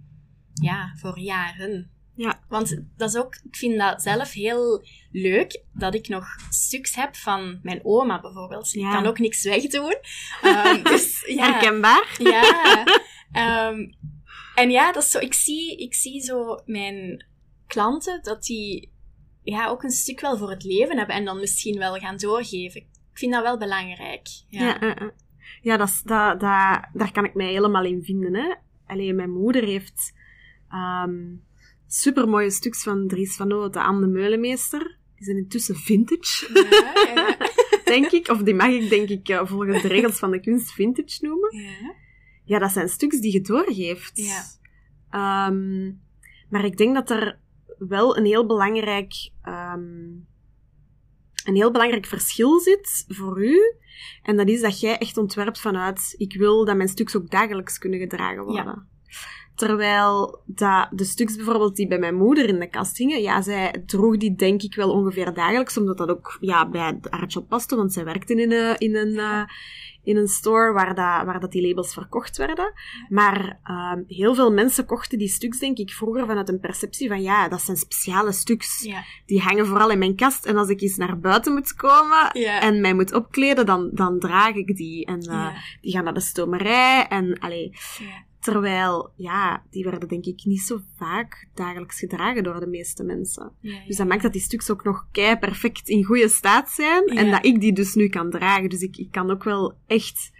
[0.54, 1.90] ja, voor jaren.
[2.14, 2.40] Ja.
[2.48, 7.16] Want dat is ook, ik vind dat zelf heel leuk, dat ik nog stuks heb
[7.16, 8.70] van mijn oma bijvoorbeeld.
[8.70, 8.86] Ja.
[8.86, 9.96] Ik kan ook niks wegdoen.
[10.44, 11.50] Um, dus, ja.
[11.50, 12.16] Herkenbaar.
[12.18, 12.84] Ja.
[13.68, 13.94] Um,
[14.62, 17.26] en ja, dat is zo, ik zie, ik zie zo mijn
[17.66, 18.92] klanten, dat die
[19.42, 22.90] ja, ook een stuk wel voor het leven hebben en dan misschien wel gaan doorgeven.
[23.12, 24.26] Ik vind dat wel belangrijk.
[24.48, 25.08] Ja, ja, uh.
[25.60, 28.34] ja dat, dat, dat, daar kan ik mij helemaal in vinden.
[28.34, 28.54] Hè.
[28.86, 30.14] Alleen mijn moeder heeft...
[30.70, 31.42] Um,
[31.86, 34.96] supermooie stuks van Dries van O, de Anne Meulemeester.
[35.14, 36.50] Die zijn intussen vintage.
[36.70, 37.36] Ja, ja.
[37.92, 38.28] denk ik.
[38.28, 41.56] Of die mag ik, denk ik, volgens de regels van de kunst vintage noemen.
[41.56, 41.94] Ja,
[42.44, 44.44] ja dat zijn stuks die je doorgeeft.
[45.10, 45.46] Ja.
[45.48, 46.00] Um,
[46.48, 47.38] maar ik denk dat er
[47.78, 49.30] wel een heel belangrijk...
[49.48, 50.30] Um,
[51.44, 53.60] een heel belangrijk verschil zit voor u.
[54.22, 56.14] En dat is dat jij echt ontwerpt vanuit...
[56.16, 58.64] Ik wil dat mijn stuks ook dagelijks kunnen gedragen worden.
[58.64, 58.86] Ja.
[59.54, 63.82] Terwijl dat de stuks bijvoorbeeld die bij mijn moeder in de kast hingen, ja, zij
[63.86, 67.92] droeg die denk ik wel ongeveer dagelijks, omdat dat ook ja, bij job paste, want
[67.92, 69.42] zij werkte in een, in een, uh,
[70.04, 72.72] in een store waar, dat, waar dat die labels verkocht werden.
[73.08, 77.22] Maar um, heel veel mensen kochten die stuks, denk ik, vroeger vanuit een perceptie van
[77.22, 78.82] ja, dat zijn speciale stuks.
[78.82, 79.04] Ja.
[79.26, 82.60] Die hangen vooral in mijn kast en als ik eens naar buiten moet komen ja.
[82.60, 85.06] en mij moet opkleden, dan, dan draag ik die.
[85.06, 85.54] En uh, ja.
[85.80, 87.72] die gaan naar de stomerij en allee...
[88.42, 93.52] Terwijl, ja, die werden denk ik niet zo vaak dagelijks gedragen door de meeste mensen.
[93.60, 93.86] Ja, ja.
[93.86, 97.12] Dus dat maakt dat die stuks ook nog kei perfect in goede staat zijn.
[97.12, 97.20] Ja.
[97.20, 98.68] En dat ik die dus nu kan dragen.
[98.68, 100.30] Dus ik, ik kan ook wel echt...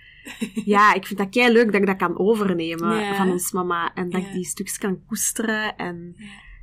[0.65, 3.95] ja, ik vind dat kei leuk dat ik dat kan overnemen van ons mama.
[3.95, 5.77] En dat ik die stuks kan koesteren.
[5.77, 6.17] En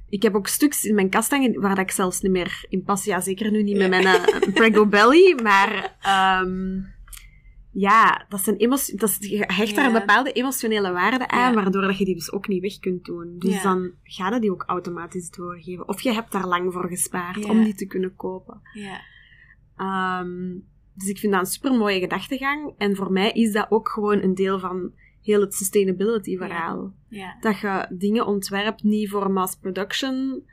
[0.10, 2.84] ik heb ook stuks in mijn kast hangen waar dat ik zelfs niet meer in
[2.84, 3.04] pas.
[3.04, 5.39] Ja, zeker nu niet met mijn uh, Prego Belly.
[5.43, 5.97] Maar...
[6.43, 6.86] Um,
[7.79, 9.93] ja, dat zijn emotie, dat is, je hecht daar Ja.
[9.93, 11.53] een bepaalde emotionele waarde aan, Ja.
[11.53, 13.35] waardoor dat je die dus ook niet weg kunt doen.
[13.37, 13.63] Dus Ja.
[13.63, 15.87] dan ga je die ook automatisch doorgeven.
[15.87, 18.61] Of je hebt daar lang voor gespaard om die te kunnen kopen.
[18.73, 18.99] Ja.
[20.21, 22.73] Um, dus ik vind dat een super mooie gedachtegang.
[22.77, 26.93] En voor mij is dat ook gewoon een deel van heel het sustainability verhaal.
[27.39, 30.43] Dat je dingen ontwerpt niet voor mass production,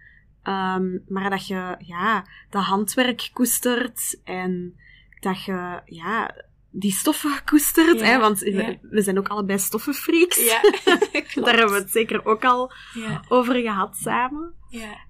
[0.43, 4.75] um, maar dat je ja, dat handwerk koestert en
[5.21, 6.35] dat je ja,
[6.79, 8.01] die stoffen koestert.
[8.01, 8.77] Ja, Hè, want ja.
[8.83, 10.45] we, zijn ook allebei stoffenfreaks.
[10.45, 10.61] Ja.
[11.45, 12.73] Daar hebben we het zeker ook al
[13.29, 14.55] over gehad samen.
[14.69, 15.05] Ja.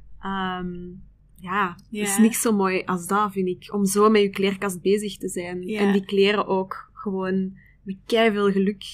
[0.59, 1.05] Um,
[1.41, 3.75] ja, is niks zo mooi als dat, vind ik.
[3.75, 5.69] Om zo met je kleerkast bezig te zijn.
[5.69, 8.85] En die kleren ook gewoon met veel geluk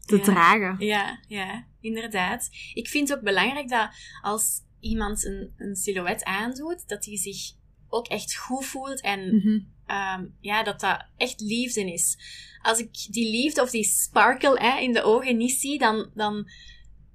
[0.00, 0.76] te dragen.
[0.78, 2.48] Ja, ja, inderdaad.
[2.74, 3.88] Ik vind het ook belangrijk dat
[4.22, 7.52] als iemand een, een silhouet aandoet, dat hij zich
[7.88, 9.58] ook echt goed voelt en Mhm.
[9.90, 12.18] Um, ja, dat dat echt liefde is.
[12.62, 16.50] Als ik die liefde of die sparkle hè, in de ogen niet zie, dan, dan,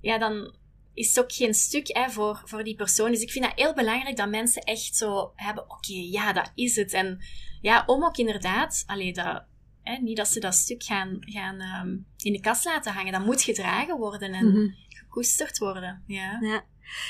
[0.02, 0.54] ja, dan
[0.94, 3.12] is het ook geen stuk hè, voor, voor die persoon.
[3.12, 6.76] Dus ik vind dat heel belangrijk dat mensen echt zo hebben, oké, ja, dat is
[6.76, 6.94] het.
[6.94, 7.20] En
[7.62, 9.44] ja, om ook inderdaad, allee, dat,
[9.84, 13.12] hè, niet dat ze dat stuk gaan, gaan um, in de kast laten hangen.
[13.12, 14.68] Dat moet gedragen worden en Mhm.
[14.90, 16.04] gekoesterd worden.
[16.08, 16.38] Ja.
[16.42, 16.64] Ja.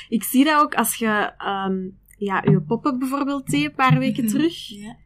[0.08, 1.32] Ik zie dat ook als je
[1.68, 4.32] um, ja, je poppen bijvoorbeeld deed een paar weken Mhm.
[4.32, 4.68] terug.
[4.68, 4.96] Ja.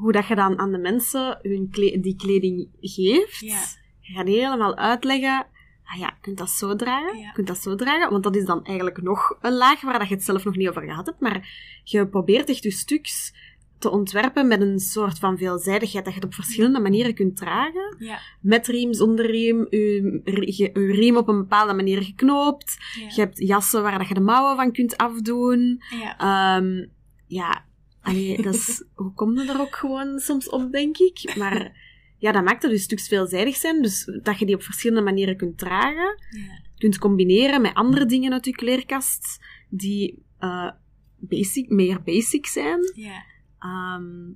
[0.00, 3.38] Hoe dat je dan aan de mensen hun kle die kleding geeft.
[3.40, 3.60] Ja.
[4.00, 5.46] Je gaat die helemaal uitleggen.
[5.84, 7.30] Ah ja, je kunt dat zo dragen, Ja.
[7.30, 8.10] kunt dat zo dragen.
[8.10, 10.68] Want dat is dan eigenlijk nog een laag waar dat je het zelf nog niet
[10.68, 11.20] over gehad hebt.
[11.20, 11.48] Maar
[11.84, 13.34] je probeert echt je stuks
[13.78, 17.96] te ontwerpen met een soort van veelzijdigheid, dat je het op verschillende manieren kunt dragen.
[17.98, 18.18] Ja.
[18.40, 22.76] Met riem, zonder riem, je, je, je riem op een bepaalde manier geknoopt.
[23.00, 23.06] Ja.
[23.14, 25.82] Je hebt jassen waar dat je de mouwen van kunt afdoen.
[26.00, 26.18] Ja.
[26.18, 26.86] Ehm,
[27.26, 27.64] ja,
[28.00, 31.34] allee, dat is, hoe kom je er ook gewoon soms op, denk ik.
[31.36, 33.82] Maar ja, dat maakt het dus stuks veelzijdig zijn.
[33.82, 36.18] Dus dat je die op verschillende manieren kunt dragen.
[36.30, 36.60] Ja.
[36.76, 40.70] Kunt combineren met andere dingen uit je kleerkast die eh,
[41.16, 42.92] basic, meer basic zijn.
[42.94, 43.24] Ja.
[43.58, 44.32] Ehm,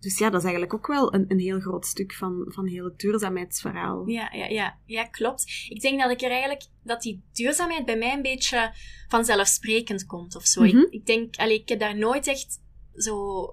[0.00, 2.84] dus ja, dat is eigenlijk ook wel een, een heel groot stuk van, van heel
[2.84, 4.08] het duurzaamheidsverhaal.
[4.08, 5.66] Ja, ja, ja, ja, klopt.
[5.68, 8.72] Ik denk dat ik er eigenlijk, dat die duurzaamheid bij mij een beetje
[9.08, 10.62] vanzelfsprekend komt of zo.
[10.62, 10.76] Mhm.
[10.76, 12.60] ik, ik denk, allee, ik heb daar nooit echt
[12.96, 13.44] zo,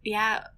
[0.00, 0.52] ja,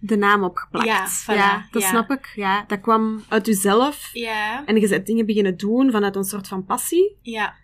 [0.00, 0.86] De naam opgeplakt.
[0.86, 1.88] Ja, voilà, dat ja.
[1.88, 2.32] snap ik.
[2.34, 4.10] Ja, dat kwam uit jezelf.
[4.12, 7.16] ja, En je bent dingen beginnen doen vanuit een soort van passie.
[7.22, 7.54] ja,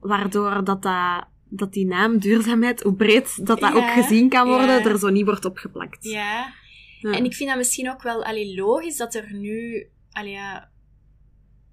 [0.00, 4.46] Waardoor dat, dat, dat die naam duurzaamheid, hoe breed dat dat Ja, ook gezien kan
[4.46, 4.84] worden, ja.
[4.84, 6.04] er zo niet wordt opgeplakt.
[6.04, 6.52] ja.
[7.00, 7.12] Ja.
[7.12, 10.70] En ik vind dat misschien ook wel allee, logisch dat er nu allee, ja,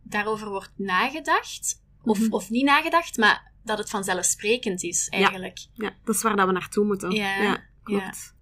[0.04, 1.82] daarover wordt nagedacht.
[2.04, 2.32] Of, Mhm.
[2.34, 5.58] of niet nagedacht, maar dat het vanzelfsprekend is, eigenlijk.
[5.74, 7.12] Ja, dat is waar dat we naartoe moeten.
[7.12, 8.36] Ja, klopt.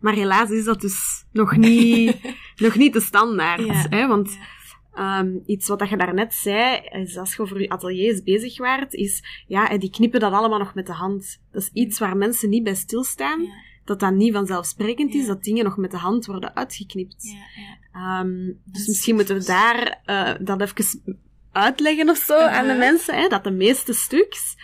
[0.00, 3.64] Maar helaas is dat dus nog niet, nog niet de standaard.
[3.66, 4.06] Ja, Hè?
[4.06, 4.46] Want ja.
[4.94, 8.92] Ehm, iets wat dat je daarnet zei, is als je over je ateliers bezig waart,
[8.94, 11.40] is, ja, die knippen dat allemaal nog met de hand.
[11.52, 13.52] Dat is iets waar mensen niet bij stilstaan, Ja,
[13.84, 15.26] dat dat niet vanzelfsprekend is, Ja.
[15.26, 17.22] dat dingen nog met de hand worden uitgeknipt.
[17.22, 18.20] ja, ja.
[18.20, 21.18] Ehm, dus Dus- misschien moeten we daar eh, dat even
[21.54, 22.78] uitleggen of zo aan de Uh-huh.
[22.78, 24.56] mensen, hè, dat de meeste stuks,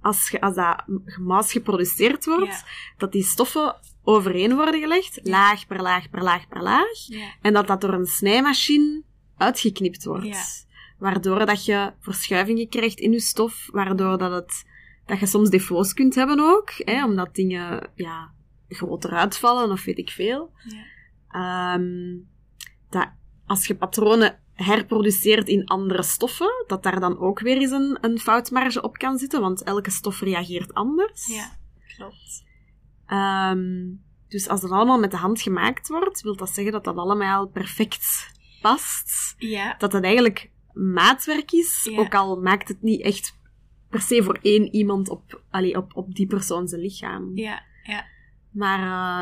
[0.00, 2.64] als, ge, als dat gemaas geproduceerd wordt,
[2.96, 7.08] dat die stoffen overeen worden gelegd, laag per laag per laag per laag,
[7.40, 9.02] en dat dat door een snijmachine
[9.36, 10.66] uitgeknipt wordt.
[10.98, 14.64] Waardoor dat je verschuivingen krijgt in je stof, waardoor dat, het,
[15.06, 18.32] dat je soms defo's kunt hebben ook, hè, omdat dingen ja,
[18.68, 20.52] groter uitvallen of weet ik veel.
[20.64, 20.84] Ja.
[21.30, 22.16] Ehm,
[22.90, 23.08] dat
[23.46, 28.18] als je patronen herproduceert in andere stoffen, dat daar dan ook weer eens een, een
[28.18, 31.26] foutmarge op kan zitten, want elke stof reageert anders.
[31.26, 31.56] Ja,
[31.96, 32.44] klopt.
[33.06, 33.90] Ehm,
[34.28, 37.46] dus als dat allemaal met de hand gemaakt wordt, wil dat zeggen dat dat allemaal
[37.46, 39.34] perfect past.
[39.38, 41.98] Ja, Dat dat eigenlijk maatwerk is, Ja.
[41.98, 43.38] ook al maakt het niet echt
[43.90, 47.30] per se voor één iemand op, allee, op, op die persoon zijn lichaam.
[47.36, 48.04] ja, ja.
[48.50, 48.78] Maar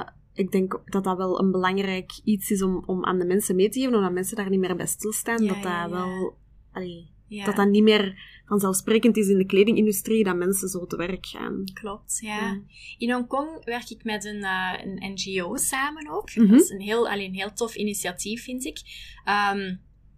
[0.06, 3.56] eh, ik denk dat dat wel een belangrijk iets is om, om aan de mensen
[3.56, 5.42] mee te geven, omdat mensen daar niet meer bij stilstaan.
[5.42, 6.36] Ja, dat dat wel...
[6.72, 7.10] Allee.
[7.44, 11.64] Dat dat niet meer vanzelfsprekend is in de kledingindustrie dat mensen zo te werk gaan.
[11.72, 12.36] Klopt, ja.
[12.36, 12.60] Ja.
[12.98, 16.34] In Hongkong werk ik met een, eh, een NGO samen ook.
[16.34, 16.50] Mhm.
[16.50, 18.80] Dat is een heel, allee, een heel tof initiatief, vind ik.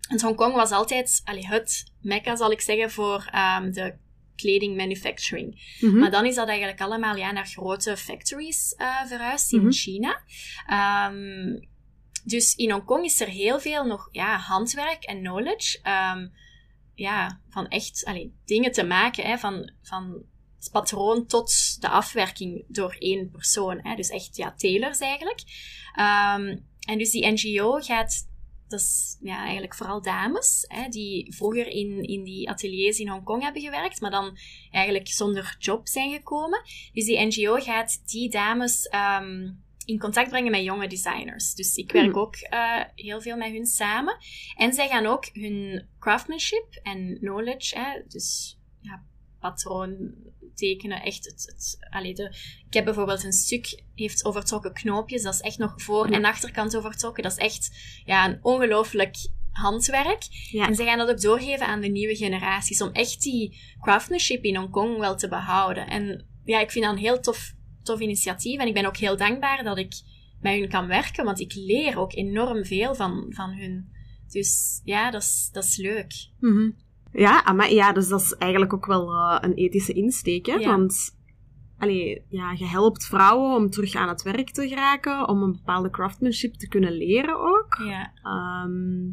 [0.09, 3.95] Want Hongkong was altijd allee, het mekka, zal ik zeggen, voor ehm, de
[4.37, 5.77] kleding manufacturing.
[5.81, 5.99] Mhm.
[5.99, 9.71] Maar dan is dat eigenlijk allemaal ja, naar grote factories eh, verhuisd in Mhm.
[9.73, 10.23] China.
[10.67, 11.61] Ehm,
[12.25, 15.79] dus in Hongkong is er heel veel nog ja, handwerk en knowledge.
[15.83, 16.29] ehm,
[16.95, 20.23] ja, van echt allee, dingen te maken, hè, van, van
[20.59, 23.81] het patroon tot de afwerking door één persoon.
[23.83, 25.41] Hè, dus echt ja, tailors eigenlijk.
[25.95, 28.29] Ehm, en dus die NGO gaat,
[28.69, 33.43] dat is ja, eigenlijk vooral dames, hè, die vroeger in, in die ateliers in Hongkong
[33.43, 34.39] hebben gewerkt, maar dan
[34.71, 36.63] eigenlijk zonder job zijn gekomen.
[36.93, 39.51] Dus die NGO gaat die dames ehm,
[39.85, 41.55] in contact brengen met jonge designers.
[41.55, 42.21] Dus ik werk Hmm.
[42.21, 44.17] ook eh, heel veel met hun samen.
[44.57, 49.03] En zij gaan ook hun craftsmanship en knowledge, hè, dus ja,
[49.51, 50.15] patroon
[50.55, 55.35] tekenen, echt het, het allee, de, ik heb bijvoorbeeld een stuk, heeft overtrokken knoopjes, dat
[55.35, 57.23] is echt nog voor- en achterkant overtrokken.
[57.23, 57.71] Dat is echt
[58.05, 59.17] ja, een ongelooflijk
[59.51, 60.27] handwerk.
[60.51, 60.67] Ja.
[60.67, 64.57] En zij gaan dat ook doorgeven aan de nieuwe generaties, om echt die craftsmanship in
[64.57, 65.87] Hongkong wel te behouden.
[65.87, 68.61] En ja, ik vind dat een heel tof, tof initiatief.
[68.61, 69.95] En ik ben ook heel dankbaar dat ik
[70.41, 73.93] met hun kan werken, want ik leer ook enorm veel van, van hun.
[74.29, 76.13] Dus ja, dat is, dat is leuk.
[76.41, 76.71] Mhm.
[77.17, 80.55] Ja, maar ja, dus dat is eigenlijk ook wel eh, een ethische insteek, hè?
[80.55, 80.71] Ja.
[80.71, 81.19] Want
[81.79, 85.91] allee, ja, je helpt vrouwen om terug aan het werk te geraken, om een bepaalde
[85.91, 87.77] craftsmanship te kunnen leren ook.
[87.85, 89.11] Ja, Ehm,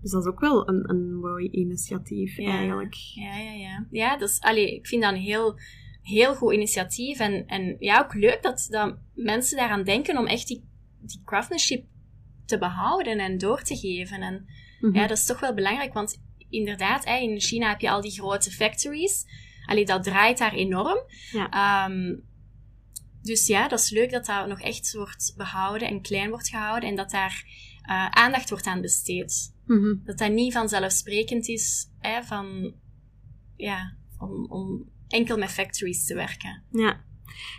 [0.00, 2.50] dus dat is ook wel een, een mooi initiatief, Ja.
[2.50, 2.94] eigenlijk.
[2.94, 3.52] ja, ja.
[3.54, 5.58] Ja, ja dat is, allee, ik vind dat een heel,
[6.02, 7.18] heel goed initiatief.
[7.18, 10.68] En, en ja, ook leuk dat, dat mensen daaraan denken om echt die,
[11.00, 11.84] die craftsmanship
[12.46, 14.20] te behouden en door te geven.
[14.20, 14.46] En
[14.80, 14.94] Mhm.
[14.94, 18.10] Ja, dat is toch wel belangrijk, want inderdaad, hè, in China heb je al die
[18.10, 19.24] grote factories.
[19.66, 20.98] Allee, dat draait daar enorm.
[21.32, 21.50] Ja.
[21.50, 22.16] Ehm,
[23.22, 26.88] dus ja, dat is leuk dat dat nog echt wordt behouden en klein wordt gehouden
[26.88, 27.44] en dat daar
[27.82, 29.54] eh, aandacht wordt aan besteed.
[29.66, 29.94] Mhm.
[30.04, 32.74] Dat dat niet vanzelfsprekend is hè, van,
[33.56, 36.62] ja, om, om enkel met factories te werken.
[36.72, 37.04] Ja.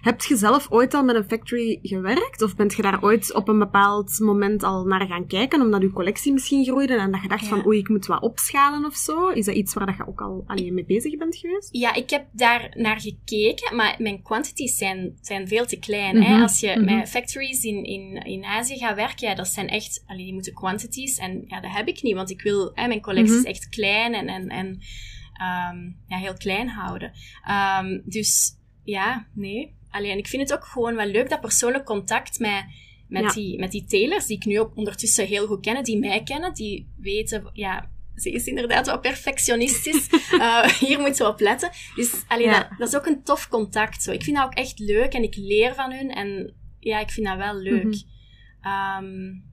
[0.01, 2.41] Heb je zelf ooit al met een factory gewerkt?
[2.41, 5.91] Of bent je daar ooit op een bepaald moment al naar gaan kijken, omdat je
[5.91, 9.27] collectie misschien groeide en dat je dacht van, oei, ik moet wat opschalen of zo?
[9.27, 11.69] Is dat iets waar dat je ook al alleen mee bezig bent geweest?
[11.71, 16.23] Ja, ik heb daar naar gekeken, maar mijn quantities zijn, zijn veel te klein.
[16.23, 16.33] hè?
[16.33, 16.95] Mhm, Als je mhm.
[16.95, 20.53] met factories in, in, in Azië gaat werken, ja, dat zijn echt, allee, die moeten
[20.53, 21.17] quantities.
[21.17, 23.49] En ja, dat heb ik niet, want ik wil, hè, mijn collectie is mhm.
[23.49, 24.67] echt klein en, en, en
[25.39, 27.11] um, ja, heel klein houden.
[27.81, 29.77] Um, dus ja, nee.
[29.89, 32.65] Alleen, ik vind het ook gewoon wel leuk dat persoonlijk contact met,
[33.07, 36.23] met, die, met die telers, die ik nu ook ondertussen heel goed ken, die mij
[36.23, 40.09] kennen, die weten, ja, ze is inderdaad wel perfectionistisch.
[40.33, 41.69] uh, hier moeten we op letten.
[41.95, 44.03] Dus allee, dat, dat, is ook een tof contact.
[44.03, 44.11] Zo.
[44.11, 46.09] Ik vind dat ook echt leuk en ik leer van hun.
[46.09, 47.83] En ja, ik vind dat wel leuk.
[47.83, 48.17] Mm
[48.63, 49.43] um,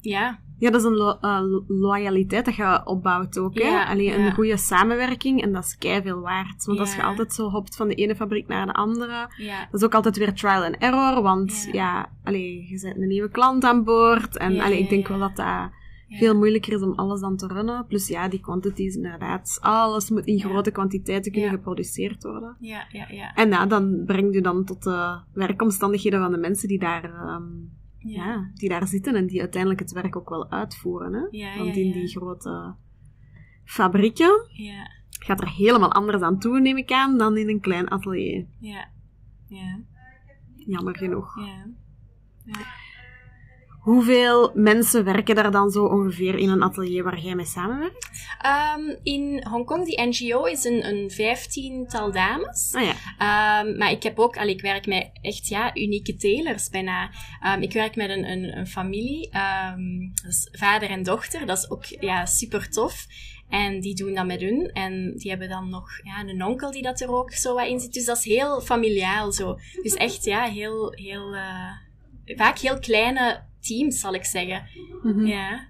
[0.00, 0.38] ja.
[0.60, 3.58] Ja, dat is een lo uh, loyaliteit dat je opbouwt ook.
[3.58, 3.68] Hè?
[3.68, 6.64] Ja, Alleen een goede samenwerking en dat is kei veel waard.
[6.64, 9.28] Want als je altijd zo hopt van de ene fabriek naar de andere,
[9.70, 11.22] dat is ook altijd weer trial and error.
[11.22, 14.36] Want ja, allee, je zet een nieuwe klant aan boord.
[14.36, 15.70] En allee, ik denk wel dat dat
[16.08, 17.86] veel moeilijker is om alles dan te runnen.
[17.86, 19.58] Plus ja, die quantities inderdaad.
[19.60, 22.56] Alles moet in grote kwantiteiten kunnen geproduceerd worden.
[22.60, 23.34] Ja, ja, ja.
[23.34, 27.04] En dan brengt je dan tot de werkomstandigheden van de mensen die daar...
[27.04, 28.50] Um, ja.
[28.54, 31.12] die daar zitten en die uiteindelijk het werk ook wel uitvoeren.
[31.12, 31.26] Hè?
[31.30, 32.74] Ja, Want in die grote
[33.64, 34.46] fabrieken
[35.08, 38.46] gaat er helemaal anders aan toe, neem ik aan, dan in een klein atelier.
[38.58, 38.88] Ja.
[39.46, 39.80] ja.
[40.54, 41.36] Jammer genoeg.
[41.38, 41.66] Ja.
[43.80, 48.08] Hoeveel mensen werken daar dan zo ongeveer in een atelier waar jij mee samenwerkt?
[48.76, 52.74] Um, in Hongkong, die NGO, is een, een vijftiental dames.
[52.74, 52.94] Ah, ja.
[53.62, 57.10] Um, maar ik heb ook, al, ik werk met echt ja, unieke telers bijna.
[57.54, 59.30] Um, ik werk met een, een, een familie,
[60.22, 61.46] dus vader en dochter.
[61.46, 63.06] Dat is ook ja, super tof.
[63.48, 64.70] En die doen dat met hun.
[64.72, 67.80] En die hebben dan nog ja, een onkel die dat er ook zo wat in
[67.80, 67.92] zit.
[67.92, 69.58] Dus dat is heel familiaal zo.
[69.82, 71.70] Dus echt, ja, heel, heel, uh,
[72.36, 74.62] vaak heel kleine teams, zal ik zeggen.
[75.02, 75.26] Mhm.
[75.26, 75.68] Ja.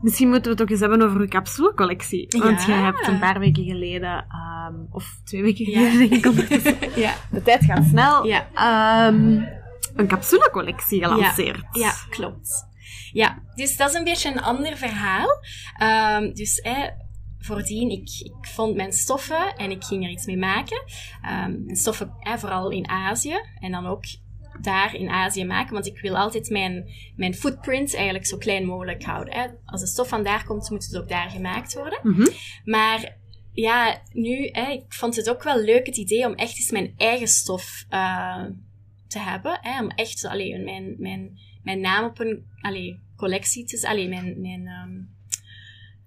[0.00, 2.26] Misschien moeten we het ook eens hebben over uw capsulecollectie.
[2.38, 2.76] Want ja.
[2.76, 4.26] je hebt een paar weken geleden,
[4.68, 7.14] um, of twee weken geleden, denk ik ja.
[7.30, 8.26] De tijd gaat snel.
[8.26, 9.08] Ja.
[9.08, 9.48] Um,
[9.96, 11.64] een capsulecollectie gelanceerd.
[11.72, 12.66] Ja, klopt.
[13.12, 15.28] Ja, dus dat is een beetje een ander verhaal.
[16.18, 16.88] Um, dus eh,
[17.38, 20.82] voordien, ik, ik vond mijn stoffen en ik ging er iets mee maken.
[21.46, 24.04] Um, stoffen eh, vooral in Azië en dan ook
[24.64, 25.72] daar in Azië maken.
[25.72, 29.34] Want ik wil altijd mijn, mijn footprint eigenlijk zo klein mogelijk houden.
[29.34, 29.46] Hè.
[29.64, 31.98] Als de stof van daar komt, moet het ook daar gemaakt worden.
[32.02, 32.28] Mhm.
[32.64, 33.16] Maar
[33.52, 36.94] ja, nu, hè, ik vond het ook wel leuk het idee om echt eens mijn
[36.96, 38.44] eigen stof uh,
[39.08, 39.58] te hebben.
[39.60, 44.08] Hè, om echt alleen mijn, mijn, mijn naam op een allee, collectie te zetten.
[44.08, 45.13] Mijn, mijn um,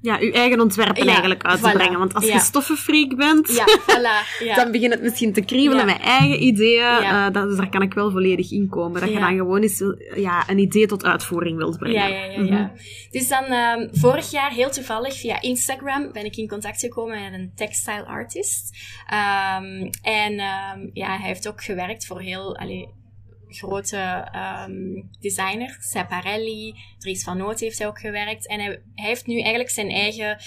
[0.02, 2.00] ja, uw eigen ontwerpen eigenlijk uit te brengen.
[2.00, 6.44] Want als je stoffenfreak bent, ja, voilà, dan begint het misschien te kriebelen met eigen
[6.44, 7.02] ideeën.
[7.02, 9.02] Uh, dat, dus daar kan ik wel volledig in komen.
[9.02, 9.84] Dat je dan gewoon eens
[10.16, 12.02] ja, een idee tot uitvoering wilt brengen.
[12.02, 12.42] Ja, ja, ja.
[12.42, 12.42] ja.
[12.42, 12.68] Mhm.
[13.12, 17.34] Dus dan um, vorig jaar, heel toevallig, via Instagram ben ik in contact gekomen met
[17.34, 18.78] een textile artist.
[19.14, 22.58] Um, en um, ja, hij heeft ook gewerkt voor heel...
[22.58, 22.90] Allee,
[23.48, 24.28] grote
[24.68, 28.48] um, designers, Schiaparelli, Dries van Noot heeft hij ook gewerkt.
[28.48, 30.38] En hij, heeft nu eigenlijk zijn eigen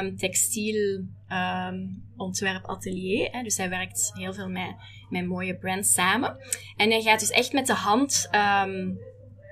[0.00, 3.28] um, textiel um, ontwerpatelier.
[3.30, 3.42] Hè.
[3.42, 4.74] Dus hij werkt heel veel met,
[5.08, 6.36] met mooie brands samen.
[6.76, 8.28] En hij gaat dus echt met de hand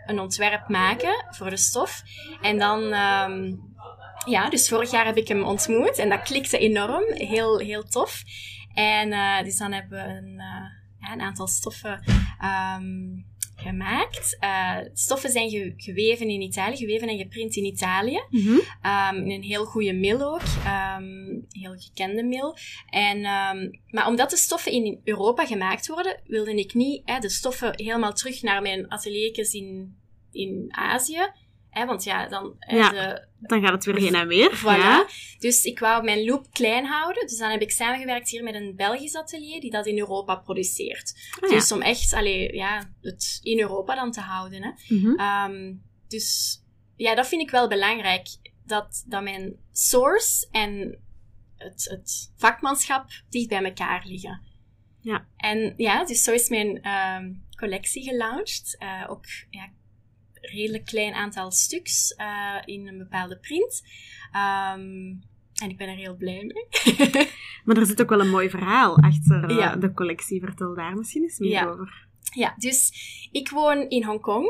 [0.07, 2.03] een ontwerp maken voor de stof.
[2.43, 2.95] En dan...
[4.27, 7.13] Ja, dus vorig jaar heb ik hem ontmoet en dat klikte enorm.
[7.13, 8.23] Heel, heel tof.
[8.75, 10.35] En uh, dus dan hebben we een...
[10.35, 12.03] Uh, een aantal stoffen
[12.77, 14.37] um, gemaakt.
[14.41, 18.23] Uh, stoffen zijn ge geweven in Italië, geweven en geprint in Italië.
[18.31, 18.61] Mm -hmm.
[19.17, 20.43] um, in een heel goede mil ook,
[20.99, 22.57] um, heel gekende mil.
[22.91, 27.29] En, um, maar omdat de stoffen in Europa gemaakt worden, wilde ik niet hè, de
[27.29, 29.97] stoffen helemaal terug naar mijn ateliertjes in,
[30.33, 31.33] in Azië
[31.75, 32.57] Hè, want ja, dan...
[32.59, 34.59] Ja, de, dan gaat het weer heen en weer.
[34.59, 34.63] Voilà.
[34.63, 35.07] Ja.
[35.39, 37.27] Dus ik wou mijn loop klein houden.
[37.27, 41.15] Dus dan heb ik samengewerkt hier met een Belgisch atelier die dat in Europa produceert.
[41.41, 44.63] Ah, dus om echt allee, ja, het in Europa dan te houden.
[44.63, 44.71] Hè.
[44.95, 45.83] Mm -hmm.
[46.09, 46.59] dus
[46.97, 48.29] ja, dat vind ik wel belangrijk.
[48.67, 50.99] Dat, dat mijn source en
[51.57, 54.41] het, het vakmanschap dicht bij elkaar liggen.
[55.01, 55.27] Ja.
[55.37, 58.77] En ja, dus zo is mijn um, collectie gelaunched.
[58.83, 59.71] Uh, ook ja,
[60.53, 63.83] redelijk klein aantal stuks uh, in een bepaalde print.
[64.33, 65.23] Um,
[65.55, 66.67] en ik ben er heel blij mee.
[67.65, 69.77] maar er zit ook wel een mooi verhaal achter uh, ja.
[69.77, 70.41] de collectie.
[70.41, 71.67] Vertel daar misschien eens meer ja.
[71.67, 72.07] over.
[72.35, 72.93] Ja, dus
[73.33, 74.47] ik woon in Hongkong.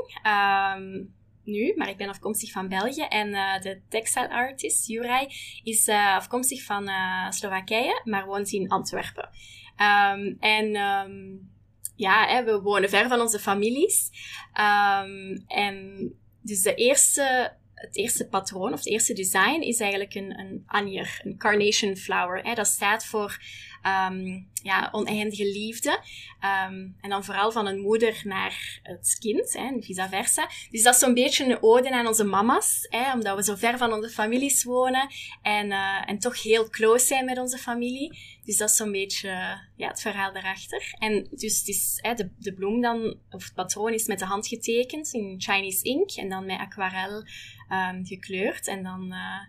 [0.76, 1.12] Um,
[1.44, 3.02] nu, maar ik ben afkomstig van België.
[3.02, 5.26] En uh, de textile artist, Juraj,
[5.62, 9.28] is uh, afkomstig van uh, Slowakije, maar woont in Antwerpen.
[9.76, 11.12] Ehm, en ehm,
[11.94, 14.10] ja, we wonen ver van onze families.
[14.52, 16.08] Ehm, en
[16.40, 21.20] dus de eerste, het eerste patroon of het eerste design is eigenlijk een, een anjer,
[21.24, 22.54] een carnation flower.
[22.54, 23.38] Dat staat voor
[23.86, 25.90] um, ja, oneindige liefde.
[25.90, 30.50] Um, en dan vooral van een moeder naar het kind, hè, vice versa.
[30.70, 33.78] Dus dat is zo'n beetje een ode aan onze mama's, hè, omdat we zo ver
[33.78, 35.08] van onze families wonen
[35.42, 38.18] en, uh, en toch heel close zijn met onze familie.
[38.44, 39.28] Dus dat is zo'n beetje
[39.76, 40.94] ja, het verhaal daarachter.
[40.98, 44.24] En dus het is, hè, de, de bloem dan, of het patroon is met de
[44.24, 47.24] hand getekend in Chinese ink en dan met aquarel
[47.70, 49.40] um, gekleurd en dan uh,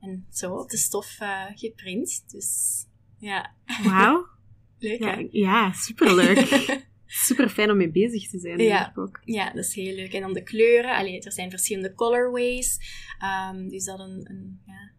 [0.00, 2.24] en zo op de stof uh, geprint.
[2.30, 2.84] Dus
[3.18, 3.52] ja.
[3.84, 4.26] Wauw.
[4.78, 5.28] Leuk, Ja, hè?
[5.30, 6.38] ja superleuk.
[7.06, 8.78] Super fijn om mee bezig te zijn, Ja.
[8.78, 9.20] denk ik ook.
[9.24, 10.12] Ja, dat is heel leuk.
[10.12, 10.96] En dan de kleuren.
[10.96, 12.78] Allee, er zijn verschillende colorways.
[13.18, 14.90] Ehm, dus dat een, een ja,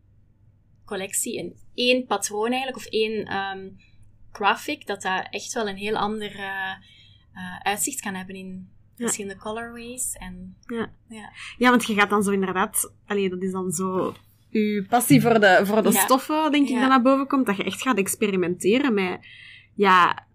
[0.85, 1.39] collectie.
[1.39, 3.69] En één patroon eigenlijk, of één ehm,
[4.31, 6.71] graphic, dat dat echt wel een heel ander eh,
[7.33, 10.13] eh, uitzicht kan hebben in verschillende colorways.
[10.13, 10.91] En Ja.
[11.09, 12.93] ja, Ja, want je gaat dan zo inderdaad...
[13.05, 14.13] Allee, dat is dan zo...
[14.49, 15.99] Je passie voor de, voor de Ja.
[15.99, 16.79] stoffen, denk ik, Ja.
[16.79, 17.45] dat naar boven komt.
[17.45, 19.27] Dat je echt gaat experimenteren met...
[19.75, 20.27] Ja,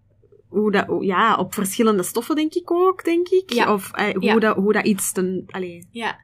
[0.47, 3.53] hoe dat, ja, op verschillende stoffen, denk ik ook, denk ik.
[3.53, 3.73] Ja.
[3.73, 6.23] Of eh, hoe, dat, hoe dat iets ten, allee, ja.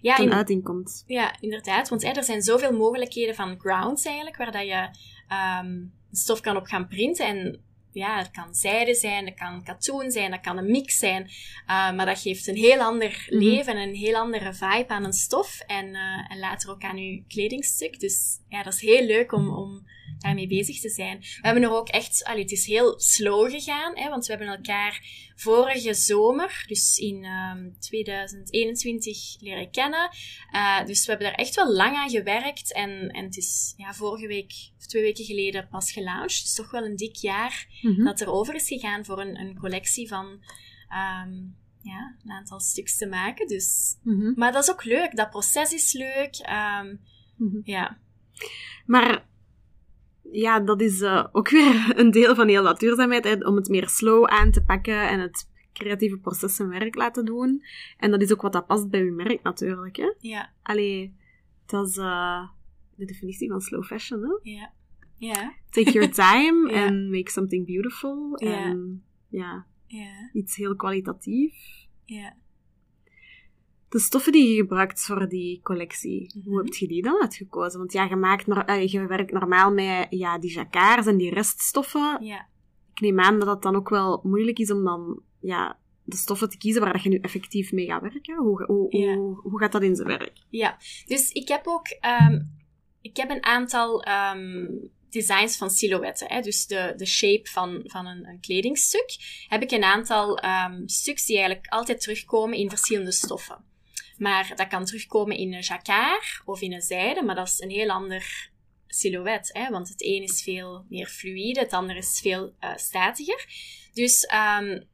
[0.00, 1.04] Ja, ten in- uiting komt.
[1.06, 1.88] Ja, inderdaad.
[1.88, 4.88] Want er zijn zoveel mogelijkheden van grounds eigenlijk, waar dat je
[5.28, 5.78] ehm,
[6.12, 7.26] stof kan op gaan printen.
[7.26, 7.60] En
[7.92, 11.22] ja, het kan zijde zijn, het kan katoen zijn, dat kan een mix zijn.
[11.22, 13.44] Uh, maar dat geeft een heel ander Mhm.
[13.44, 15.60] leven en een heel andere vibe aan een stof.
[15.66, 18.00] En, uh, en later ook aan je kledingstuk.
[18.00, 19.86] Dus ja, dat is heel leuk om, om
[20.20, 21.18] daarmee bezig te zijn.
[21.18, 24.54] We hebben er ook echt, allee, het is heel slow gegaan, hè, want we hebben
[24.56, 25.02] elkaar
[25.36, 30.10] vorige zomer, dus in um, 2021, leren kennen.
[30.54, 33.94] Uh, dus we hebben daar echt wel lang aan gewerkt en, en het is ja,
[33.94, 36.42] vorige week of twee weken geleden pas gelaunched.
[36.42, 38.04] Dus toch wel een dik jaar Mhm.
[38.04, 40.26] dat er over is gegaan voor een, een collectie van
[40.90, 43.46] um, ja, een aantal stuks te maken.
[43.46, 44.32] Dus, Mhm.
[44.36, 46.46] maar dat is ook leuk, dat proces is leuk.
[46.82, 47.00] Um,
[47.36, 47.60] Mhm.
[47.64, 47.98] ja.
[48.86, 49.28] Maar
[50.32, 53.68] ja, dat is eh, ook weer een deel van heel dat duurzaamheid, hè, om het
[53.68, 57.64] meer slow aan te pakken en het creatieve proces zijn werk laten doen.
[57.98, 59.96] En dat is ook wat dat past bij uw merk natuurlijk.
[59.96, 60.12] Hè?
[60.18, 61.14] Ja, Allee,
[61.66, 62.48] dat is eh,
[62.96, 64.22] de definitie van slow fashion.
[64.22, 64.50] Hè?
[64.50, 64.72] ja,
[65.16, 66.86] ja, Take your time Ja.
[66.86, 68.34] and make something beautiful.
[68.36, 71.54] En ja, ja, iets heel kwalitatief.
[72.04, 72.34] ja.
[73.90, 77.78] De stoffen die je gebruikt voor die collectie, hoe heb je die dan uitgekozen?
[77.78, 82.18] Want ja, je, maakt eh, je werkt normaal met ja, die jacquards en die reststoffen.
[82.24, 82.48] ja.
[82.94, 86.48] Ik neem aan dat het dan ook wel moeilijk is om dan ja, de stoffen
[86.48, 88.36] te kiezen waar dat je nu effectief mee gaat werken.
[88.36, 89.14] Hoe, hoe, Ja.
[89.14, 90.32] hoe, hoe gaat dat in zijn werk?
[90.48, 90.76] Ja,
[91.06, 91.86] dus ik heb ook
[92.22, 92.50] um,
[93.00, 96.28] ik heb een aantal um, designs van silhouetten.
[96.28, 96.40] Hè?
[96.40, 99.16] Dus de, de shape van, van een, een kledingstuk.
[99.48, 103.64] Heb ik een aantal um, stuks die eigenlijk altijd terugkomen in verschillende stoffen.
[104.20, 107.70] Maar dat kan terugkomen in een jacquard of in een zijde, maar dat is een
[107.70, 108.50] heel ander
[108.86, 109.50] silhouet.
[109.52, 109.70] Hè?
[109.70, 113.46] Want het een is veel meer fluïde, het ander is veel uh, statiger.
[113.92, 114.88] Dus um,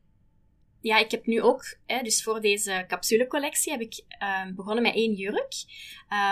[0.80, 4.04] ja, ik heb nu ook, hè, dus voor deze capsulecollectie heb ik
[4.44, 5.54] um, begonnen met één jurk.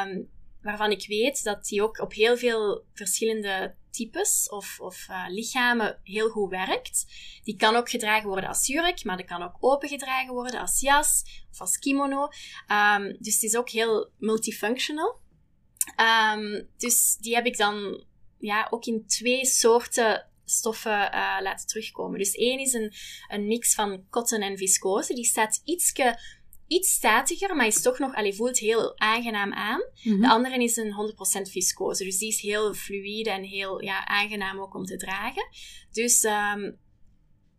[0.06, 0.30] Um,
[0.62, 6.00] waarvan ik weet dat die ook op heel veel verschillende types of, of uh, lichamen
[6.02, 7.06] heel goed werkt.
[7.42, 11.22] Die kan ook gedragen worden als jurk, maar die kan ook opengedragen worden als jas
[11.50, 12.28] of als kimono.
[12.68, 15.20] Um, dus het is ook heel multifunctional.
[16.34, 18.04] Um, dus die heb ik dan
[18.38, 22.18] ja, ook in twee soorten stoffen uh, laten terugkomen.
[22.18, 22.92] Dus één is een,
[23.28, 25.14] een mix van cotton en viscose.
[25.14, 26.18] Die staat ietske,
[26.66, 29.84] iets statiger, maar is toch nog, allee, voelt heel aangenaam aan.
[30.02, 30.20] Mhm.
[30.20, 32.04] De andere is een 100% viscose.
[32.04, 35.48] Dus die is heel fluïde en heel ja, aangenaam ook om te dragen.
[35.92, 36.78] Dus um,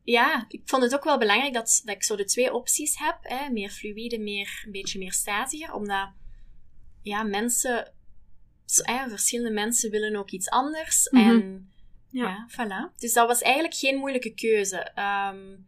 [0.04, 3.18] ja, ik vond het ook wel belangrijk dat, dat ik zo de twee opties heb.
[3.22, 3.50] Hè?
[3.50, 5.74] Meer fluïde, meer, een beetje meer statiger.
[5.74, 6.10] Omdat
[7.02, 7.94] ja, mensen,
[8.84, 11.10] eh, verschillende mensen willen ook iets anders.
[11.10, 11.30] Mhm.
[11.30, 11.70] En
[12.10, 12.24] Ja.
[12.24, 12.48] ja.
[12.50, 12.98] voilà.
[12.98, 14.92] Dus dat was eigenlijk geen moeilijke keuze.
[15.32, 15.68] Um,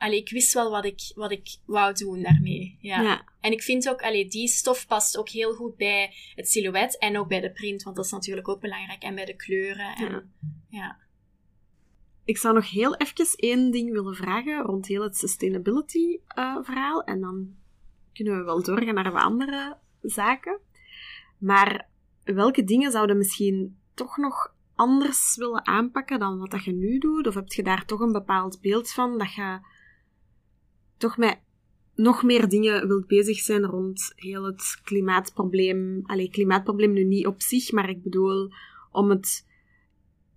[0.00, 2.76] allee, ik wist wel wat ik, wat ik wou doen daarmee.
[2.80, 3.00] Ja.
[3.00, 3.24] Ja.
[3.40, 7.18] En ik vind ook, allee, die stof past ook heel goed bij het silhouet en
[7.18, 9.02] ook bij de print, want dat is natuurlijk ook belangrijk.
[9.02, 9.94] En bij de kleuren.
[9.96, 10.22] En, Ja.
[10.68, 10.96] ja.
[12.24, 17.02] Ik zou nog heel even één ding willen vragen rond heel het sustainability uh, verhaal.
[17.04, 17.54] En dan
[18.12, 20.60] kunnen we wel doorgaan naar wat andere zaken.
[21.38, 21.88] Maar
[22.24, 27.26] welke dingen zouden misschien toch nog anders willen aanpakken dan wat dat je nu doet?
[27.26, 29.58] Of heb je daar toch een bepaald beeld van dat je
[31.00, 31.38] toch met
[31.94, 36.02] nog meer dingen wilt bezig zijn rond heel het klimaatprobleem?
[36.06, 38.50] Allee, klimaatprobleem nu niet op zich, maar ik bedoel
[38.92, 39.46] om het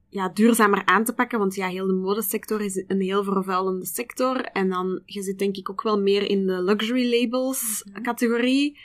[0.10, 1.40] ja, duurzamer aan te pakken.
[1.40, 4.42] Want ja, heel de modesector is een heel vervuilende sector.
[4.42, 8.02] En dan, je zit denk ik ook wel meer in de luxury labels Mhm.
[8.02, 8.80] categorie.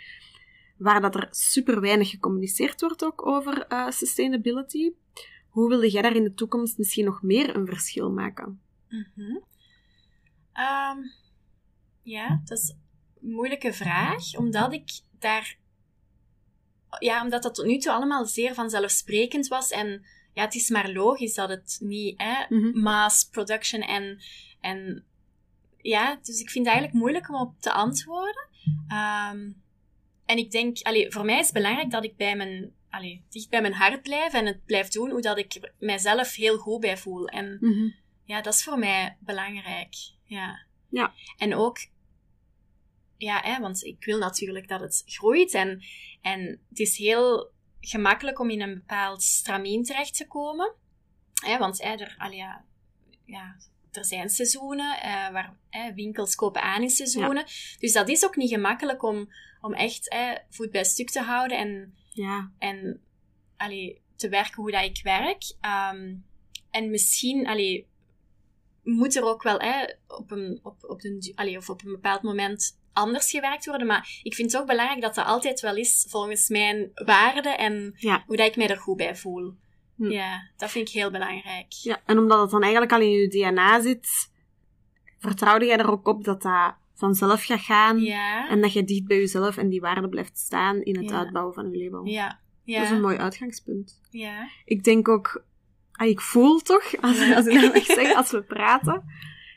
[0.76, 4.92] Waar dat er super weinig gecommuniceerd wordt ook over eh, sustainability.
[5.48, 8.60] Hoe wilde jij daar in de toekomst misschien nog meer een verschil maken?
[8.88, 9.36] Mhm.
[10.52, 10.98] Ehm,
[12.09, 12.74] ja, dat is
[13.22, 15.56] een moeilijke vraag, omdat ik daar...
[16.98, 20.04] Ja, omdat dat tot nu toe allemaal zeer vanzelfsprekend was en
[20.34, 22.80] ja, het is maar logisch dat het niet, hè, Mhm.
[22.80, 24.20] mass production en,
[24.61, 25.04] en
[25.76, 28.48] ja, dus ik vind het eigenlijk moeilijk om op te antwoorden.
[28.88, 29.50] Ehm,
[30.26, 33.48] en ik denk, allee, voor mij is het belangrijk dat ik bij mijn, allee, dicht
[33.50, 36.96] bij mijn hart blijf en het blijf doen hoe dat ik mijzelf heel goed bij
[36.98, 37.26] voel.
[37.26, 37.59] En
[38.24, 39.94] ja, dat is voor mij belangrijk.
[40.24, 40.66] Ja.
[40.90, 41.12] Ja.
[41.36, 41.78] En ook,
[43.18, 45.82] ja, hè, want ik wil natuurlijk dat het groeit en,
[46.22, 47.50] en het is heel
[47.80, 50.74] gemakkelijk om in een bepaald stramien terecht te komen.
[51.44, 52.64] Hè, want hè, er, ja,
[53.24, 53.56] ja,
[53.92, 57.44] er zijn seizoenen eh, waar hè, winkels kopen aan in seizoenen.
[57.78, 60.14] Dus dat is ook niet gemakkelijk om, om echt
[60.50, 62.52] voet bij stuk te houden en Ja.
[62.58, 63.02] en
[63.56, 65.54] allee, te werken hoe dat ik werk.
[65.60, 66.14] Ehm,
[66.70, 67.86] en misschien allee,
[68.82, 72.22] moet er ook wel hè, op, een, op, op, du- allee, of op een bepaald
[72.22, 73.86] moment anders gewerkt worden.
[73.86, 77.94] Maar ik vind het ook belangrijk dat dat altijd wel is volgens mijn waarden en
[77.96, 78.22] Ja.
[78.26, 79.55] hoe dat ik mij er goed bij voel.
[79.96, 80.11] Hm.
[80.11, 81.72] Ja, dat vind ik heel belangrijk.
[81.72, 82.01] ja.
[82.07, 84.30] En omdat het dan eigenlijk al in je DNA zit,
[85.18, 87.99] vertrouwde jij er ook op dat dat vanzelf gaat gaan.
[88.01, 91.18] Ja, En dat je dicht bij jezelf en die waarde blijft staan in het Ja.
[91.18, 92.05] uitbouwen van je label.
[92.05, 92.26] ja,
[92.64, 94.01] Dat is een ja, mooi uitgangspunt.
[94.11, 94.49] ja.
[94.64, 95.44] Ik denk ook,
[95.92, 97.34] ah, ik voel toch, als, Ja.
[97.36, 99.05] als ik dat zeggen, als we praten,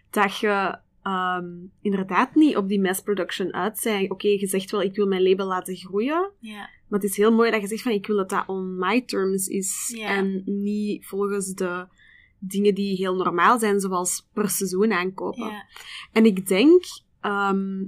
[0.09, 1.49] dat je ehm,
[1.81, 4.11] inderdaad niet op die mass production uit zijn.
[4.11, 6.31] Oké, je zegt wel, ik wil mijn label laten groeien.
[6.87, 9.01] Maar het is heel mooi dat je zegt van, ik wil dat dat on my
[9.01, 9.99] terms is.
[10.01, 11.87] En niet volgens de
[12.39, 15.65] dingen die heel normaal zijn, zoals per seizoen aankopen.
[16.11, 16.83] En ik denk,
[17.21, 17.81] ehm,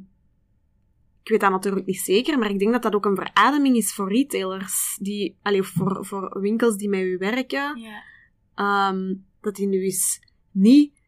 [1.24, 3.93] ik weet dat natuurlijk niet zeker, maar ik denk dat dat ook een verademing is
[3.93, 8.03] voor retailers, die, allee, voor, voor winkels die met u werken, ja.
[8.55, 10.20] ehm, dat die nu eens
[10.51, 11.01] niet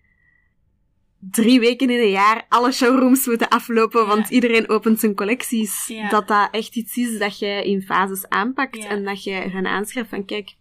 [1.31, 4.07] drie weken in een jaar alle showrooms moeten aflopen, Ja.
[4.07, 5.87] want iedereen opent zijn collecties.
[5.87, 6.09] Ja.
[6.09, 8.87] Dat dat echt iets is dat jij in fases aanpakt Ja.
[8.89, 10.55] en dat jij gaan aanschrijft van kijk,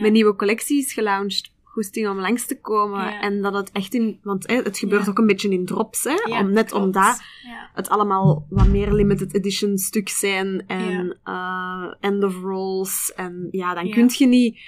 [0.00, 1.50] mijn nieuwe collectie is gelaunched.
[1.62, 3.20] Goesting om langs te komen.
[3.20, 4.18] En dat het echt in...
[4.22, 6.14] Want hè, het gebeurt ook een beetje in drops, hè.
[6.40, 6.84] Om, net klopt.
[6.84, 7.20] omdat
[7.74, 10.64] het allemaal wat meer limited edition stuks zijn.
[10.66, 13.12] En eh, end of rolls.
[13.16, 14.58] En ja, dan kun je niet...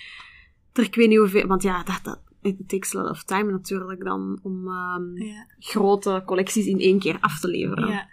[0.73, 1.47] Er ik weet niet hoeveel...
[1.47, 5.47] Want ja, dat, dat, it takes a lot of time natuurlijk dan om ehm, ja.
[5.59, 7.89] grote collecties in één keer af te leveren.
[7.89, 8.09] Ja,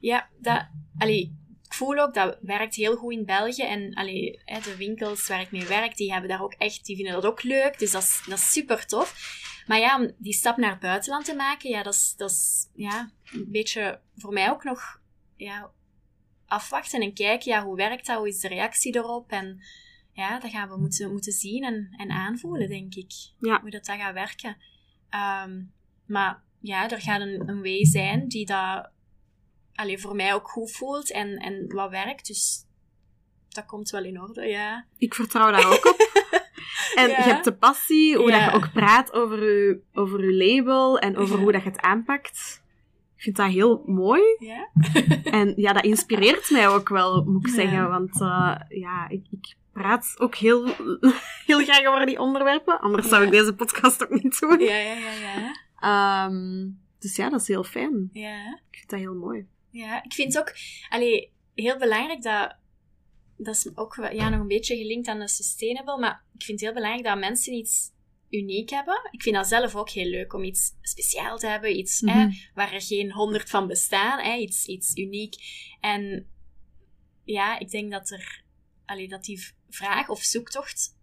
[0.00, 0.66] ja dat,
[0.98, 3.62] allee, ik voel ook dat werkt heel goed in België.
[3.62, 7.14] En allee, de winkels waar ik mee werk, die hebben daar ook echt, die vinden
[7.14, 7.78] dat ook leuk.
[7.78, 9.42] Dus dat is, dat is super tof.
[9.66, 12.70] Maar ja, om die stap naar het buitenland te maken, ja, dat is, dat is
[12.74, 15.00] ja, een beetje voor mij ook nog
[15.36, 15.70] ja,
[16.46, 17.52] afwachten en kijken.
[17.52, 18.18] Ja, hoe werkt dat?
[18.18, 19.30] Hoe is de reactie erop?
[19.30, 19.60] En
[20.14, 23.12] ja, dat gaan we moeten, moeten zien en, en aanvoelen, denk ik.
[23.38, 23.60] Ja.
[23.60, 24.56] Hoe dat, dat gaat werken.
[25.10, 25.62] Ehm,
[26.06, 28.90] maar ja, er gaat een, een way zijn die dat
[29.74, 32.26] allee, voor mij ook goed voelt en, en wat werkt.
[32.26, 32.64] Dus
[33.48, 34.84] dat komt wel in orde, ja.
[34.98, 36.02] Ik vertrouw daar ook op.
[36.94, 37.16] En Ja.
[37.16, 38.40] je hebt de passie, hoe Ja.
[38.44, 41.42] dat je ook praat over je, over je label en over Ja.
[41.42, 42.62] hoe dat je het aanpakt.
[43.16, 44.22] Ik vind dat heel mooi.
[44.38, 44.68] Ja?
[45.24, 47.88] En ja, dat inspireert mij ook wel, moet ik zeggen.
[47.88, 50.66] Want eh, ja, ik, ik praat ook heel,
[51.46, 52.80] heel graag over die onderwerpen.
[52.80, 54.58] Anders zou ik deze podcast ook niet doen.
[54.60, 55.52] Ja, ja, ja, ja.
[55.76, 56.68] Ehm,
[56.98, 58.10] dus ja, dat is heel fijn.
[58.12, 59.46] Ja, Ik vind dat heel mooi.
[59.70, 60.02] ja.
[60.04, 60.54] Ik vind het ook
[60.88, 62.56] allee, heel belangrijk dat...
[63.36, 66.68] Dat is ook ja, nog een beetje gelinkt aan de sustainable, maar ik vind het
[66.68, 67.90] heel belangrijk dat mensen iets
[68.30, 69.08] uniek hebben.
[69.10, 72.30] Ik vind dat zelf ook heel leuk om iets speciaal te hebben, iets hè, Mhm.
[72.54, 75.34] waar er geen honderd van bestaan, hè, iets, iets uniek.
[75.80, 76.28] En
[77.24, 78.42] ja, ik denk dat er,
[78.84, 80.98] allee, dat die vraag of zoektocht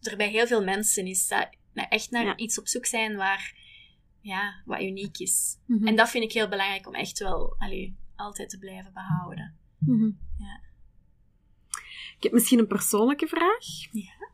[0.00, 1.28] er bij heel veel mensen is.
[1.28, 2.36] Dat nou, echt naar Ja.
[2.36, 3.56] iets op zoek zijn waar,
[4.20, 5.58] ja, wat uniek is.
[5.66, 5.86] Mhm.
[5.86, 9.58] En dat vind ik heel belangrijk om echt wel, allee, altijd te blijven behouden.
[9.78, 10.10] Mhm.
[10.38, 10.60] Ja.
[12.16, 13.64] Ik heb misschien een persoonlijke vraag.
[13.92, 14.28] Ja.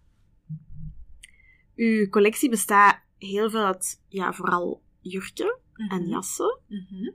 [1.75, 6.09] Uw collectie bestaat heel veel uit, ja, vooral jurken en Mhm.
[6.09, 6.59] jassen.
[6.67, 7.11] Mhm.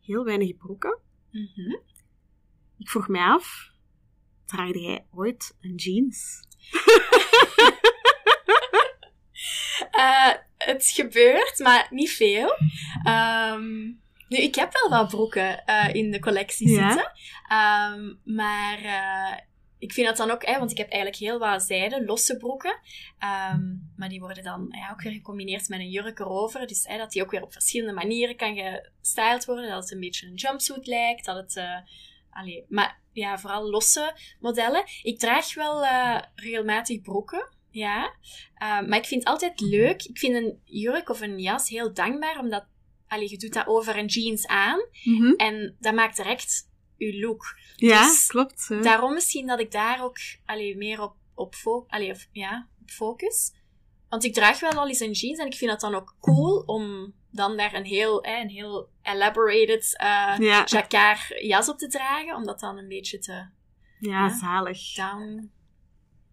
[0.00, 0.98] Heel weinig broeken.
[2.78, 3.69] Ik vroeg mij af,
[4.50, 6.40] draagde jij ooit een jeans?
[9.90, 12.54] Eh, het gebeurt, maar niet veel.
[13.02, 13.82] Ehm,
[14.28, 16.88] nu, ik heb wel wat broeken eh, in de collectie Ja?
[16.88, 17.12] zitten.
[17.48, 19.38] Ehm, maar eh,
[19.78, 22.80] ik vind dat dan ook, hè, want ik heb eigenlijk heel wat zijde, losse broeken.
[23.18, 23.62] Ehm,
[23.96, 26.66] maar die worden dan ja, ook weer gecombineerd met een jurk erover.
[26.66, 29.68] Dus hè, dat die ook weer op verschillende manieren kan gestyled worden.
[29.70, 31.24] Dat het een beetje een jumpsuit lijkt.
[31.24, 31.76] Dat het, uh,
[32.30, 34.84] allee, maar ja, vooral losse modellen.
[35.02, 37.48] Ik draag wel uh, regelmatig broeken.
[37.70, 38.04] Ja,
[38.62, 40.02] uh, maar ik vind het altijd leuk.
[40.02, 42.66] Ik vind een jurk of een jas heel dankbaar, omdat
[43.06, 44.78] allee, je doet dat over een jeans aan.
[45.04, 45.34] Mm -hmm.
[45.36, 47.56] En dat maakt direct je look.
[47.76, 48.68] Ja, Dus klopt.
[48.68, 48.80] hè.
[48.80, 52.90] Daarom misschien dat ik daar ook allee, meer op, op, fo allee, of, ja, op
[52.90, 53.52] focus.
[54.08, 56.62] Want ik draag wel al eens een jeans en ik vind dat dan ook cool
[56.66, 60.64] om dan daar een heel, eh, een heel elaborated uh, Ja.
[60.64, 62.34] jacquard jas op te dragen.
[62.36, 63.48] Om dat dan een beetje te Ja,
[63.98, 64.28] Ja.
[64.38, 64.94] zalig.
[64.94, 65.50] down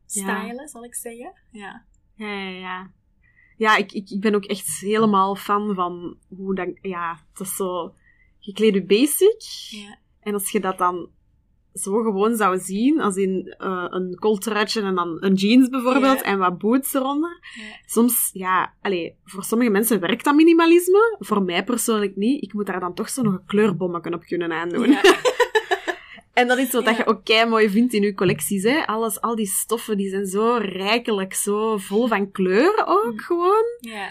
[0.05, 1.33] stylen, zal ik zeggen.
[1.51, 1.85] Ja.
[2.15, 2.91] Ja, ja,
[3.57, 3.75] ja.
[3.77, 6.69] Ik, ik, ik ben ook echt helemaal fan van hoe dat...
[6.81, 7.93] Ja, het is zo...
[8.39, 9.41] Je kleedt je basic.
[9.69, 9.97] ja.
[10.19, 11.09] En als je dat dan
[11.77, 16.23] zo gewoon zou zien, als in eh, een kooltruitje en dan een jeans bijvoorbeeld, Ja.
[16.23, 17.39] en wat boots eronder.
[17.55, 17.63] Ja.
[17.85, 21.15] Soms, ja, allee, voor sommige mensen werkt dat minimalisme.
[21.19, 22.43] Voor mij persoonlijk niet.
[22.43, 24.89] Ik moet daar dan toch zo nog een kleurbommetje op kunnen aandoen.
[24.91, 25.01] Ja.
[26.33, 28.85] En dat is wat dat je ook kei mooi vindt in je collecties, hè.
[28.87, 33.19] Alles, al die stoffen, die zijn zo rijkelijk, zo vol van kleur ook Mm.
[33.19, 33.63] gewoon.
[33.79, 34.07] ja.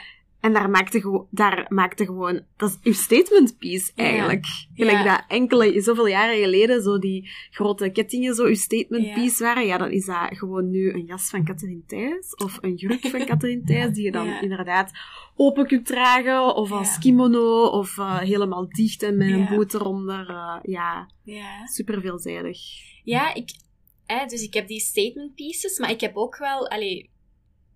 [0.46, 2.42] En daar maakte, gewo- daar maakte gewoon...
[2.56, 4.46] Dat is uw statement piece, eigenlijk.
[4.74, 5.04] Gelijk Ja.
[5.04, 9.14] dat enkele, zoveel jaren geleden, zo die grote kettingen zo uw statement Ja.
[9.14, 9.66] piece waren.
[9.66, 12.34] Ja, dan is dat gewoon nu een jas van Catherine Thijs.
[12.34, 14.90] Of een jurk van Catherine Thijs, die je dan inderdaad
[15.36, 16.54] open kunt dragen.
[16.54, 17.64] Of als kimono.
[17.66, 20.28] Of eh, helemaal dicht en met een boot eronder.
[20.28, 21.66] Eh, ja, ja.
[21.66, 22.58] super veelzijdig.
[23.04, 23.50] Ja, ik,
[24.28, 27.10] dus ik heb die statement pieces, maar ik heb ook wel, allee,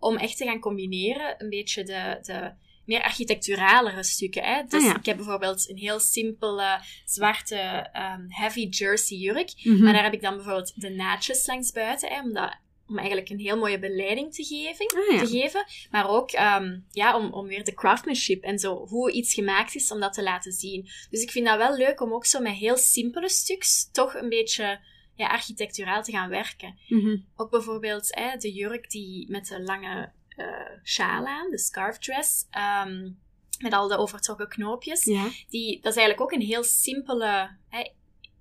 [0.00, 2.52] om echt te gaan combineren, een beetje de, de
[2.84, 4.42] meer architecturalere stukken.
[4.44, 4.62] Hè?
[4.68, 4.96] Dus Ah, ja.
[4.96, 7.56] ik heb bijvoorbeeld een heel simpele zwarte
[7.92, 9.82] ehm, heavy jersey jurk, Mhm.
[9.84, 12.56] maar daar heb ik dan bijvoorbeeld de naadjes langs buiten, hè, om, dat,
[12.88, 14.86] om eigenlijk een heel mooie beleiding te geven.
[14.86, 15.20] Ah, ja.
[15.24, 19.34] Te geven maar ook ehm, ja, om, om weer de craftsmanship en zo, hoe iets
[19.34, 20.88] gemaakt is, om dat te laten zien.
[21.10, 24.28] Dus ik vind dat wel leuk om ook zo met heel simpele stuks toch een
[24.28, 24.80] beetje
[25.20, 26.78] ja, architecturaal te gaan werken.
[26.88, 27.16] Mhm.
[27.36, 30.46] Ook bijvoorbeeld hè, de jurk die met de lange eh
[30.84, 33.10] sjaal aan, de scarf dress, ehm,
[33.58, 35.04] met al de overtrokken knoopjes.
[35.04, 35.28] Ja.
[35.48, 37.90] Die, dat is eigenlijk ook een heel simpele, hè,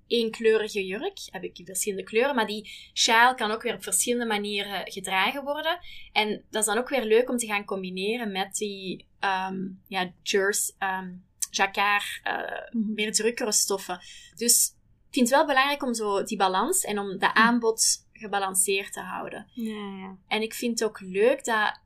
[0.06, 1.18] eenkleurige jurk.
[1.30, 5.78] Heb ik verschillende kleuren, maar die sjaal kan ook weer op verschillende manieren gedragen worden.
[6.12, 9.56] En dat is dan ook weer leuk om te gaan combineren met die ehm
[9.88, 11.12] ja, jers, ehm
[11.50, 12.34] jacquard, eh,
[12.70, 12.92] Mhm.
[12.94, 14.00] meer drukkere stoffen.
[14.36, 14.74] Dus
[15.10, 19.00] ik vind het wel belangrijk om zo die balans en om de aanbod gebalanceerd te
[19.00, 19.46] houden.
[19.52, 20.16] Ja, ja.
[20.28, 21.80] En ik vind het ook leuk dat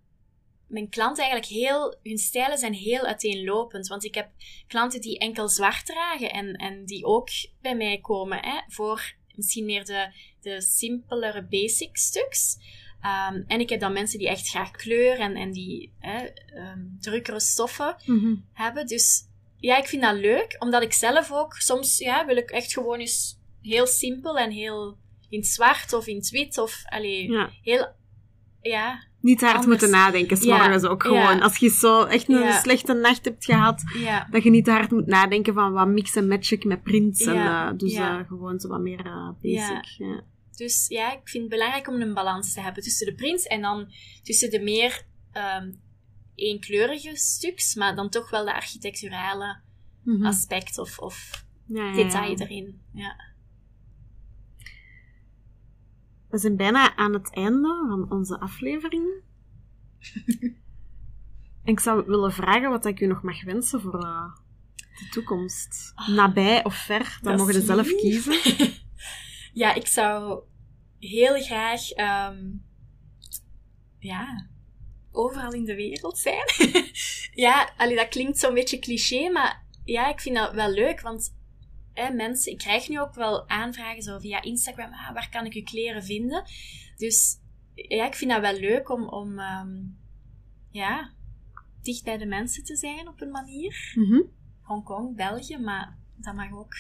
[0.67, 3.87] mijn klanten eigenlijk heel, hun stijlen zijn heel uiteenlopend.
[3.87, 4.31] Want ik heb
[4.67, 7.29] klanten die enkel zwart dragen en, en die ook
[7.61, 12.57] bij mij komen hè, voor misschien meer de, de simpelere basic stuks.
[13.01, 16.81] Ehm, en ik heb dan mensen die echt graag kleur en, en die hè, ehm,
[17.01, 18.35] drukkere stoffen Mhm.
[18.53, 18.87] hebben.
[18.87, 19.29] Dus
[19.65, 22.99] ja, ik vind dat leuk, omdat ik zelf ook soms ja, wil ik echt gewoon
[22.99, 24.97] eens heel simpel en heel
[25.29, 27.51] in het zwart of in het wit of allee, ja.
[27.63, 27.89] heel
[28.61, 29.71] ja, Niet hard Anders.
[29.71, 31.37] moeten nadenken, Ja, s'morgens ook gewoon.
[31.37, 31.39] ja.
[31.39, 32.61] Als je zo echt een Ja.
[32.61, 36.17] slechte nacht hebt gehad, ja, dat je niet te hard moet nadenken van wat mix
[36.17, 37.25] en match ik met prints.
[37.25, 38.19] En Ja, eh, dus ja.
[38.21, 39.85] eh, gewoon zo wat meer eh, basic.
[39.99, 40.23] Ja.
[40.57, 43.61] dus ja, ik vind het belangrijk om een balans te hebben tussen de prints en
[43.61, 43.93] dan
[44.23, 45.03] tussen de meer
[45.33, 45.71] ehm
[46.35, 49.63] eenkleurige stuks, maar dan toch wel de architecturale
[50.03, 50.27] Mhm.
[50.27, 52.81] aspect of, of Ja, ja, detail erin.
[52.93, 53.33] Ja.
[56.29, 59.23] We zijn bijna aan het einde van onze aflevering.
[61.65, 64.33] en ik zou willen vragen wat ik u nog mag wensen voor eh,
[64.77, 65.93] de toekomst.
[66.07, 68.39] Nabij of ver, dan Ah, Dat mogen is zelf kiezen.
[69.63, 70.43] ja, ik zou
[70.99, 72.51] heel graag ehm,
[73.99, 74.49] ja,
[75.15, 76.45] overal in de wereld zijn.
[77.47, 81.37] ja, allee, dat klinkt zo'n beetje cliché, maar ja, ik vind dat wel leuk, want
[81.93, 85.55] hè, mensen, ik krijg nu ook wel aanvragen zo via Instagram, ah, waar kan ik
[85.55, 86.45] uw kleren vinden?
[86.97, 87.39] Dus
[87.75, 89.83] ja, ik vind dat wel leuk om, om ehm,
[90.71, 91.13] ja,
[91.83, 93.93] dicht bij de mensen te zijn op een manier.
[93.95, 94.21] Mhm.
[94.63, 96.75] Hongkong, België, maar dat mag ook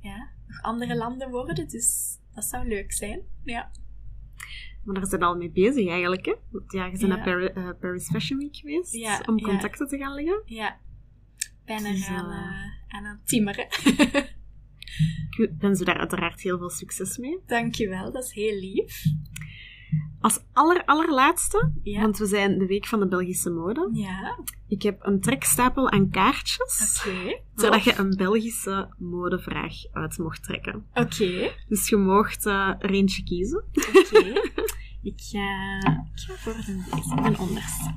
[0.00, 3.22] ja, nog andere landen worden, dus dat zou leuk zijn.
[3.44, 3.70] Ja.
[4.86, 6.26] Maar daar zijn al mee bezig eigenlijk.
[6.26, 6.34] Hè?
[6.50, 10.42] Want ja, je bent naar eh, Paris Fashion Week geweest om contacten te gaan leggen.
[10.44, 10.76] Ja.
[11.64, 13.66] Ben er Dus, aan, eh, eh, aan het timmeren.
[15.38, 17.38] Ik wens u daar uiteraard heel veel succes mee.
[17.46, 19.02] Dankjewel, dat is heel lief.
[20.20, 22.00] Als aller, allerlaatste, Ja.
[22.00, 23.90] want we zijn de week van de Belgische mode.
[23.92, 27.40] Ja, Ik heb een trekstapel aan kaartjes, oké.
[27.54, 30.86] zodat je een Belgische modevraag uit mocht trekken.
[30.94, 33.64] Oké, Dus je mocht er eentje kiezen.
[33.74, 34.32] oké.
[35.02, 35.78] Ik ga,
[36.14, 37.94] ik ga voor de, deze, de onderste.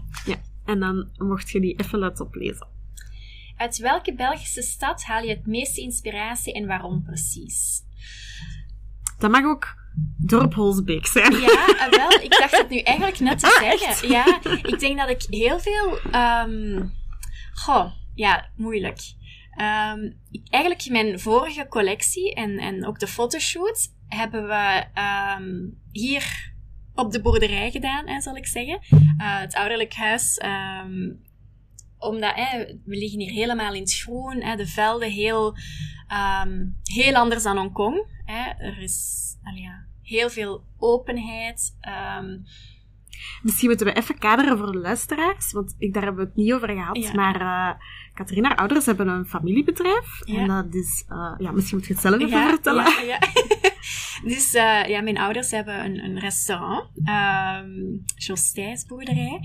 [0.65, 2.67] En dan mocht je die even laten oplezen.
[3.57, 7.81] Uit welke Belgische stad haal je het meeste inspiratie en waarom precies?
[9.17, 9.75] Dat mag ook
[10.17, 11.31] dorp Holsbeek zijn.
[11.31, 13.87] Ja, eh, wel, ik dacht het nu eigenlijk net te Ah, zeggen.
[13.87, 14.07] echt?
[14.07, 15.99] Ja, ik denk dat ik heel veel...
[16.11, 16.87] ehm
[17.53, 18.99] goh, ja, moeilijk.
[19.51, 19.99] Ehm,
[20.31, 26.48] ik, eigenlijk mijn vorige collectie en, en ook de fotoshoot hebben we ehm, hier
[26.99, 28.79] op de boerderij gedaan, hè, zal ik zeggen.
[29.17, 30.37] Eh, het ouderlijk huis.
[30.37, 31.09] ehm,
[31.97, 34.41] omdat hè, we liggen hier helemaal in het groen.
[34.41, 35.55] Hè, de velden heel,
[36.07, 38.05] ehm, heel anders dan Hongkong.
[38.25, 38.65] Hè.
[38.65, 41.77] Er is allee, ja, heel veel openheid.
[41.81, 42.37] ehm,
[43.41, 46.53] Misschien moeten we even kaderen voor de luisteraars, want ik, daar hebben we het niet
[46.53, 46.97] over gehad.
[46.97, 47.13] Ja.
[47.13, 47.39] Maar
[48.41, 50.21] haar ouders hebben een familiebedrijf.
[50.25, 50.39] Ja.
[50.39, 51.05] En dat is...
[51.09, 52.83] eh, ja, misschien moet je het zelf even ja, vertellen.
[54.23, 57.69] dus eh, ja, mijn ouders hebben een, een restaurant, ehm
[58.15, 59.39] Jos Thijs boerderij.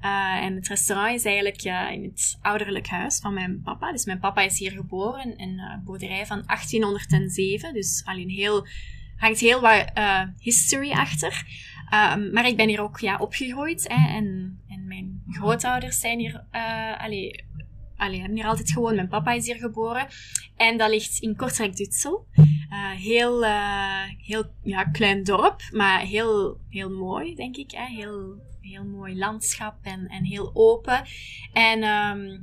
[0.00, 3.92] Eh, en het restaurant is eigenlijk ja, in het ouderlijk huis van mijn papa.
[3.92, 7.74] Dus mijn papa is hier geboren, een eh, boerderij van 1807.
[7.74, 8.66] Dus alleen heel,
[9.16, 9.84] hangt heel wat
[10.38, 11.44] history achter.
[11.90, 13.88] Ehm, maar ik ben hier ook ja, opgegroeid.
[13.88, 17.44] Hè, en, en mijn grootouders zijn hier, eh allee,
[18.00, 18.94] allee, hebben hier altijd gewoond.
[18.94, 20.06] Mijn papa is hier geboren.
[20.56, 22.26] En dat ligt in Kortrijk-Dutsel.
[22.70, 27.70] Eh, heel, eh, heel ja, klein dorp, maar heel, heel mooi, denk ik.
[27.70, 27.86] Hè?
[27.86, 31.04] Heel, heel mooi landschap en, en heel open.
[31.52, 32.38] En ehm,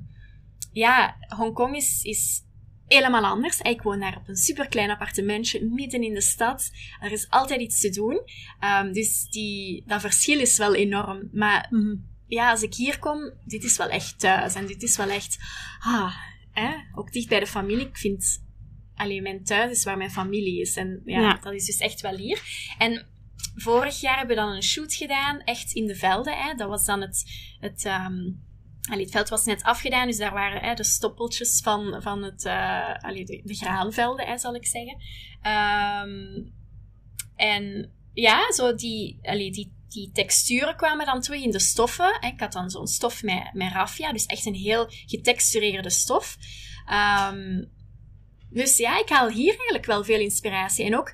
[0.71, 2.41] ja, Hongkong is, is
[2.87, 3.59] helemaal anders.
[3.59, 6.71] Ik woon daar op een superklein appartementje midden in de stad.
[6.99, 8.21] Er is altijd iets te doen.
[8.59, 11.29] Ehm, dus die, dat verschil is wel enorm.
[11.31, 11.95] Maar Mhm.
[12.27, 14.55] Ja, als ik hier kom, dit is wel echt thuis.
[14.55, 15.37] En dit is wel echt,
[15.79, 16.15] ah,
[16.51, 17.87] hè, ook dicht bij de familie.
[17.87, 18.45] Ik vind,
[18.95, 20.75] alleen mijn thuis is waar mijn familie is.
[20.75, 21.37] En ja, Ja.
[21.41, 22.41] dat is dus echt wel hier.
[22.77, 23.07] En
[23.55, 26.37] vorig jaar hebben we dan een shoot gedaan, echt in de velden.
[26.37, 26.53] Hè.
[26.53, 27.23] Dat was dan het,
[27.59, 27.85] het,
[28.89, 32.45] allee, het veld was net afgedaan, dus daar waren hè, de stoppeltjes van, van het,
[33.01, 34.97] allee, de, de graanvelden, hè, zal ik zeggen.
[35.41, 36.43] Ehm,
[37.35, 42.21] en ja, zo die, allee, die, die texturen kwamen dan terug in de stoffen.
[42.21, 46.37] Ik had dan zo'n stof met, met raffia, dus echt een heel getextureerde stof.
[46.85, 47.63] Ehm,
[48.49, 50.85] dus ja, ik haal hier eigenlijk wel veel inspiratie.
[50.85, 51.13] En ook,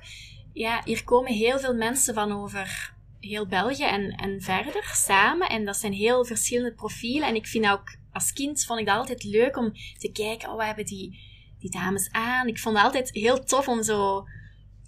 [0.52, 5.48] ja, hier komen heel veel mensen van over heel België en, en verder samen.
[5.48, 7.28] En dat zijn heel verschillende profielen.
[7.28, 10.56] En ik vind ook, als kind vond ik dat altijd leuk om te kijken, oh,
[10.56, 11.18] wat hebben die,
[11.58, 12.46] die dames aan?
[12.46, 14.24] Ik vond het altijd heel tof om zo,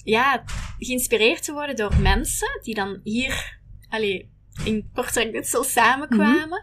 [0.05, 0.45] ja,
[0.79, 3.59] geïnspireerd te worden door mensen die dan hier,
[3.89, 4.31] allee,
[4.65, 6.63] in Kortrijk dit zo samenkwamen.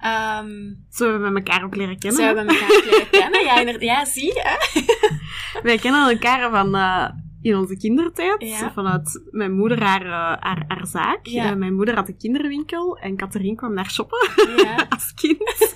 [0.00, 2.20] Ehm, Zo hebben we elkaar ook leren kennen.
[2.20, 3.44] zo hebben we elkaar leren kennen.
[3.44, 3.82] Ja, inderdaad.
[3.82, 4.80] ja zie je.
[5.62, 7.08] Wij kennen elkaar van eh,
[7.42, 8.34] in onze kindertijd.
[8.42, 8.72] Ja.
[8.72, 11.26] Vanuit mijn moeder haar, eh, haar, haar zaak.
[11.26, 11.50] Ja.
[11.50, 14.86] Eh, mijn moeder had een kinderwinkel en Catherine kwam naar shoppen Ja.
[14.94, 15.72] als kind.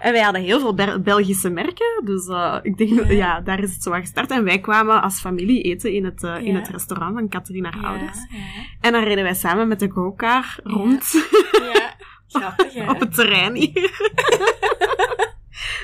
[0.00, 2.02] En wij hadden heel veel Belgische merken.
[2.04, 3.10] Dus eh, ik denk, Ja.
[3.10, 3.40] ja.
[3.40, 4.30] daar is het zo aan gestart.
[4.30, 7.90] En wij kwamen als familie eten in het, eh, in het restaurant van Catherine haar
[7.90, 8.18] ouders.
[8.30, 8.38] Ja.
[8.80, 11.12] En dan reden wij samen met de go-car rond
[11.74, 11.94] ja.
[12.28, 12.88] Grappig, hè?
[12.90, 13.90] op het terrein hier.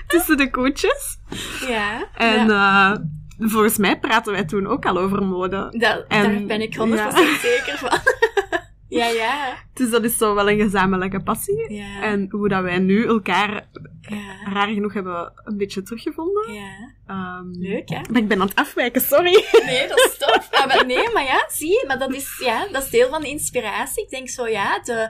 [0.06, 1.18] Tussen de koetjes.
[1.68, 2.08] Ja.
[2.14, 2.92] En eh,
[3.38, 5.74] volgens mij praten wij toen ook al over mode.
[5.78, 6.80] Dat, en- daar ben ik 100%
[7.40, 7.98] zeker van.
[8.88, 9.56] Ja, ja.
[9.72, 11.72] Dus dat is zo wel een gezamenlijke passie.
[11.72, 12.02] Ja.
[12.02, 13.68] En hoe dat wij nu elkaar
[14.00, 14.52] ja.
[14.52, 16.52] raar genoeg hebben een beetje teruggevonden.
[16.52, 16.94] ja.
[17.06, 18.00] Ehm, Leuk, hè?
[18.10, 19.44] Maar ik ben aan het afwijken, sorry.
[19.66, 20.48] Nee, dat is tof.
[20.50, 23.20] Ah, maar nee, maar ja, zie je, maar dat is, ja, dat is deel van
[23.20, 24.04] de inspiratie.
[24.04, 25.08] Ik denk zo, ja, de,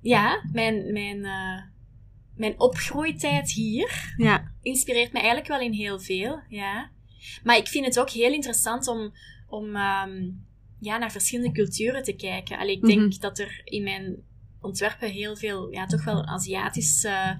[0.00, 1.62] ja, mijn, mijn, eh,
[2.36, 6.90] mijn opgroeitijd hier Ja, inspireert me eigenlijk wel in heel veel, ja.
[7.42, 9.12] Maar ik vind het ook heel interessant om,
[9.48, 10.30] om ehm,
[10.80, 12.58] ja, naar verschillende culturen te kijken.
[12.58, 13.20] Allee, ik denk Mhm.
[13.20, 14.16] dat er in mijn
[14.60, 17.36] ontwerpen heel veel, ja, toch wel Aziatische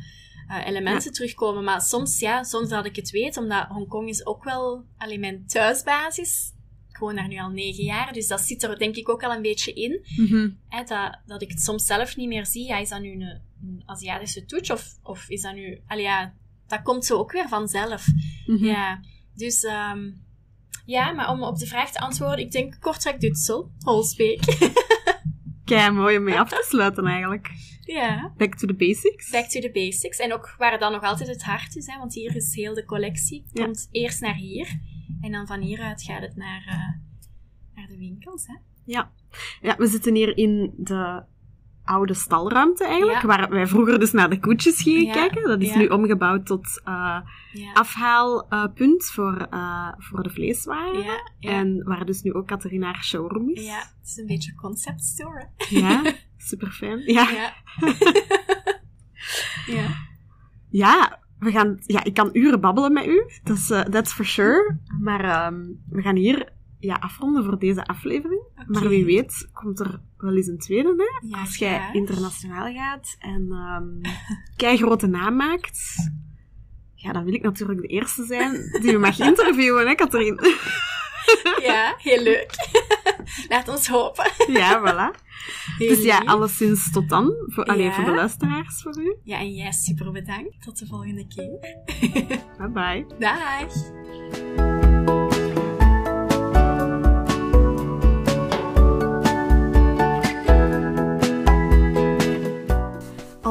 [0.49, 1.64] eh, elementen terugkomen.
[1.64, 5.47] Maar soms, ja, soms dat ik het weet, omdat Hongkong is ook wel alleen mijn
[5.47, 6.53] thuisbasis.
[6.89, 9.32] Ik woon daar nu al negen jaar, dus dat zit er denk ik ook al
[9.32, 10.01] een beetje in.
[10.16, 10.51] Mhm.
[10.68, 12.66] Hè, dat, dat ik het soms zelf niet meer zie.
[12.66, 15.80] Ja, is dat nu een, een Aziatische touch of, of is dat nu...
[15.87, 16.35] Allee, ja,
[16.66, 18.07] dat komt zo ook weer vanzelf.
[18.47, 18.64] Mhm.
[18.64, 19.01] Ja,
[19.35, 19.62] dus...
[19.64, 20.11] ehm,
[20.85, 24.41] ja, maar om op de vraag te antwoorden, ik denk Kortrijk Dutsel, Holsbeek.
[25.64, 27.51] Kei mooi om mee af te sluiten eigenlijk.
[27.80, 29.30] ja, Back to the basics.
[29.30, 30.18] back to the basics.
[30.18, 32.74] En ook waar het dan nog altijd het hart is, hè, want hier is heel
[32.74, 33.45] de collectie.
[33.53, 34.78] Komt eerst naar hier
[35.20, 37.09] en dan van hieruit gaat het naar, eh,
[37.74, 38.47] naar de winkels.
[38.47, 38.55] Hè.
[38.85, 39.12] Ja.
[39.61, 41.22] ja, we zitten hier in de
[41.85, 43.26] oude stalruimte eigenlijk, Ja.
[43.26, 45.12] waar wij vroeger dus naar de koetjes gingen Ja.
[45.12, 45.43] kijken.
[45.49, 45.78] Dat is Ja.
[45.78, 47.18] nu omgebouwd tot eh,
[47.74, 51.05] afhaalpunt voor, eh, voor de vleeswaren.
[51.41, 53.64] En waar dus nu ook Catharina haar showroom is.
[53.64, 55.49] ja, het is een beetje concept store.
[55.68, 56.03] Ja,
[56.49, 56.99] super fijn.
[57.12, 57.28] Ja.
[57.30, 57.53] Ja.
[59.66, 59.87] ja.
[60.70, 63.24] Ja, we gaan, ja, ik kan uren babbelen met u.
[63.43, 64.78] Dat is, eh, that's for sure.
[65.01, 66.53] Maar ehm, we gaan hier
[66.85, 68.43] ja, afronden voor deze aflevering.
[68.66, 71.28] Maar wie weet komt er wel eens een tweede, hè?
[71.28, 74.12] Ja, Als jij internationaal gaat en ehm
[74.57, 75.80] kei grote naam maakt.
[76.95, 80.41] Ja, dan wil ik natuurlijk de eerste zijn die u mag interviewen, hè, Katrien?
[81.62, 82.51] Ja, heel leuk.
[83.49, 84.30] Laat ons hopen.
[84.47, 85.20] Ja, voilà.
[85.78, 87.35] Heel Dus ja, alleszins tot dan.
[87.47, 87.93] Voor, allee, Ja.
[87.93, 89.16] voor de luisteraars, voor u.
[89.22, 90.62] Ja, en jij super bedankt.
[90.62, 91.59] Tot de volgende keer.
[92.59, 93.07] Bye bye.
[93.18, 94.74] Dag.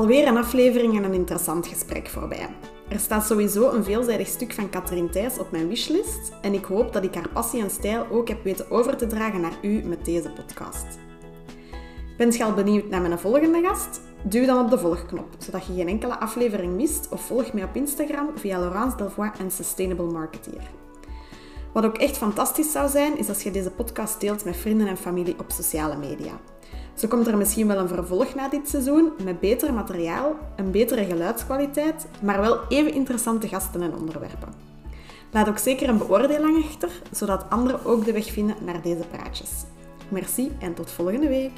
[0.03, 2.49] Alweer een aflevering en een interessant gesprek voorbij.
[2.89, 6.93] Er staat sowieso een veelzijdig stuk van Katrien Thijs op mijn wishlist en ik hoop
[6.93, 10.05] dat ik haar passie en stijl ook heb weten over te dragen naar u met
[10.05, 10.85] deze podcast.
[12.17, 14.01] Bent je al benieuwd naar mijn volgende gast?
[14.23, 17.75] Duw dan op de volgknop, zodat je geen enkele aflevering mist of volg mij op
[17.75, 20.69] Instagram via Laurence Delvoye en Sustainable Marketeer.
[21.73, 24.97] Wat ook echt fantastisch zou zijn, is als je deze podcast deelt met vrienden en
[24.97, 26.39] familie op sociale media.
[26.95, 31.05] Zo komt er misschien wel een vervolg na dit seizoen met beter materiaal, een betere
[31.05, 34.53] geluidskwaliteit, maar wel even interessante gasten en onderwerpen.
[35.31, 39.49] Laat ook zeker een beoordeling achter, zodat anderen ook de weg vinden naar deze praatjes.
[40.09, 41.51] Merci en tot volgende week.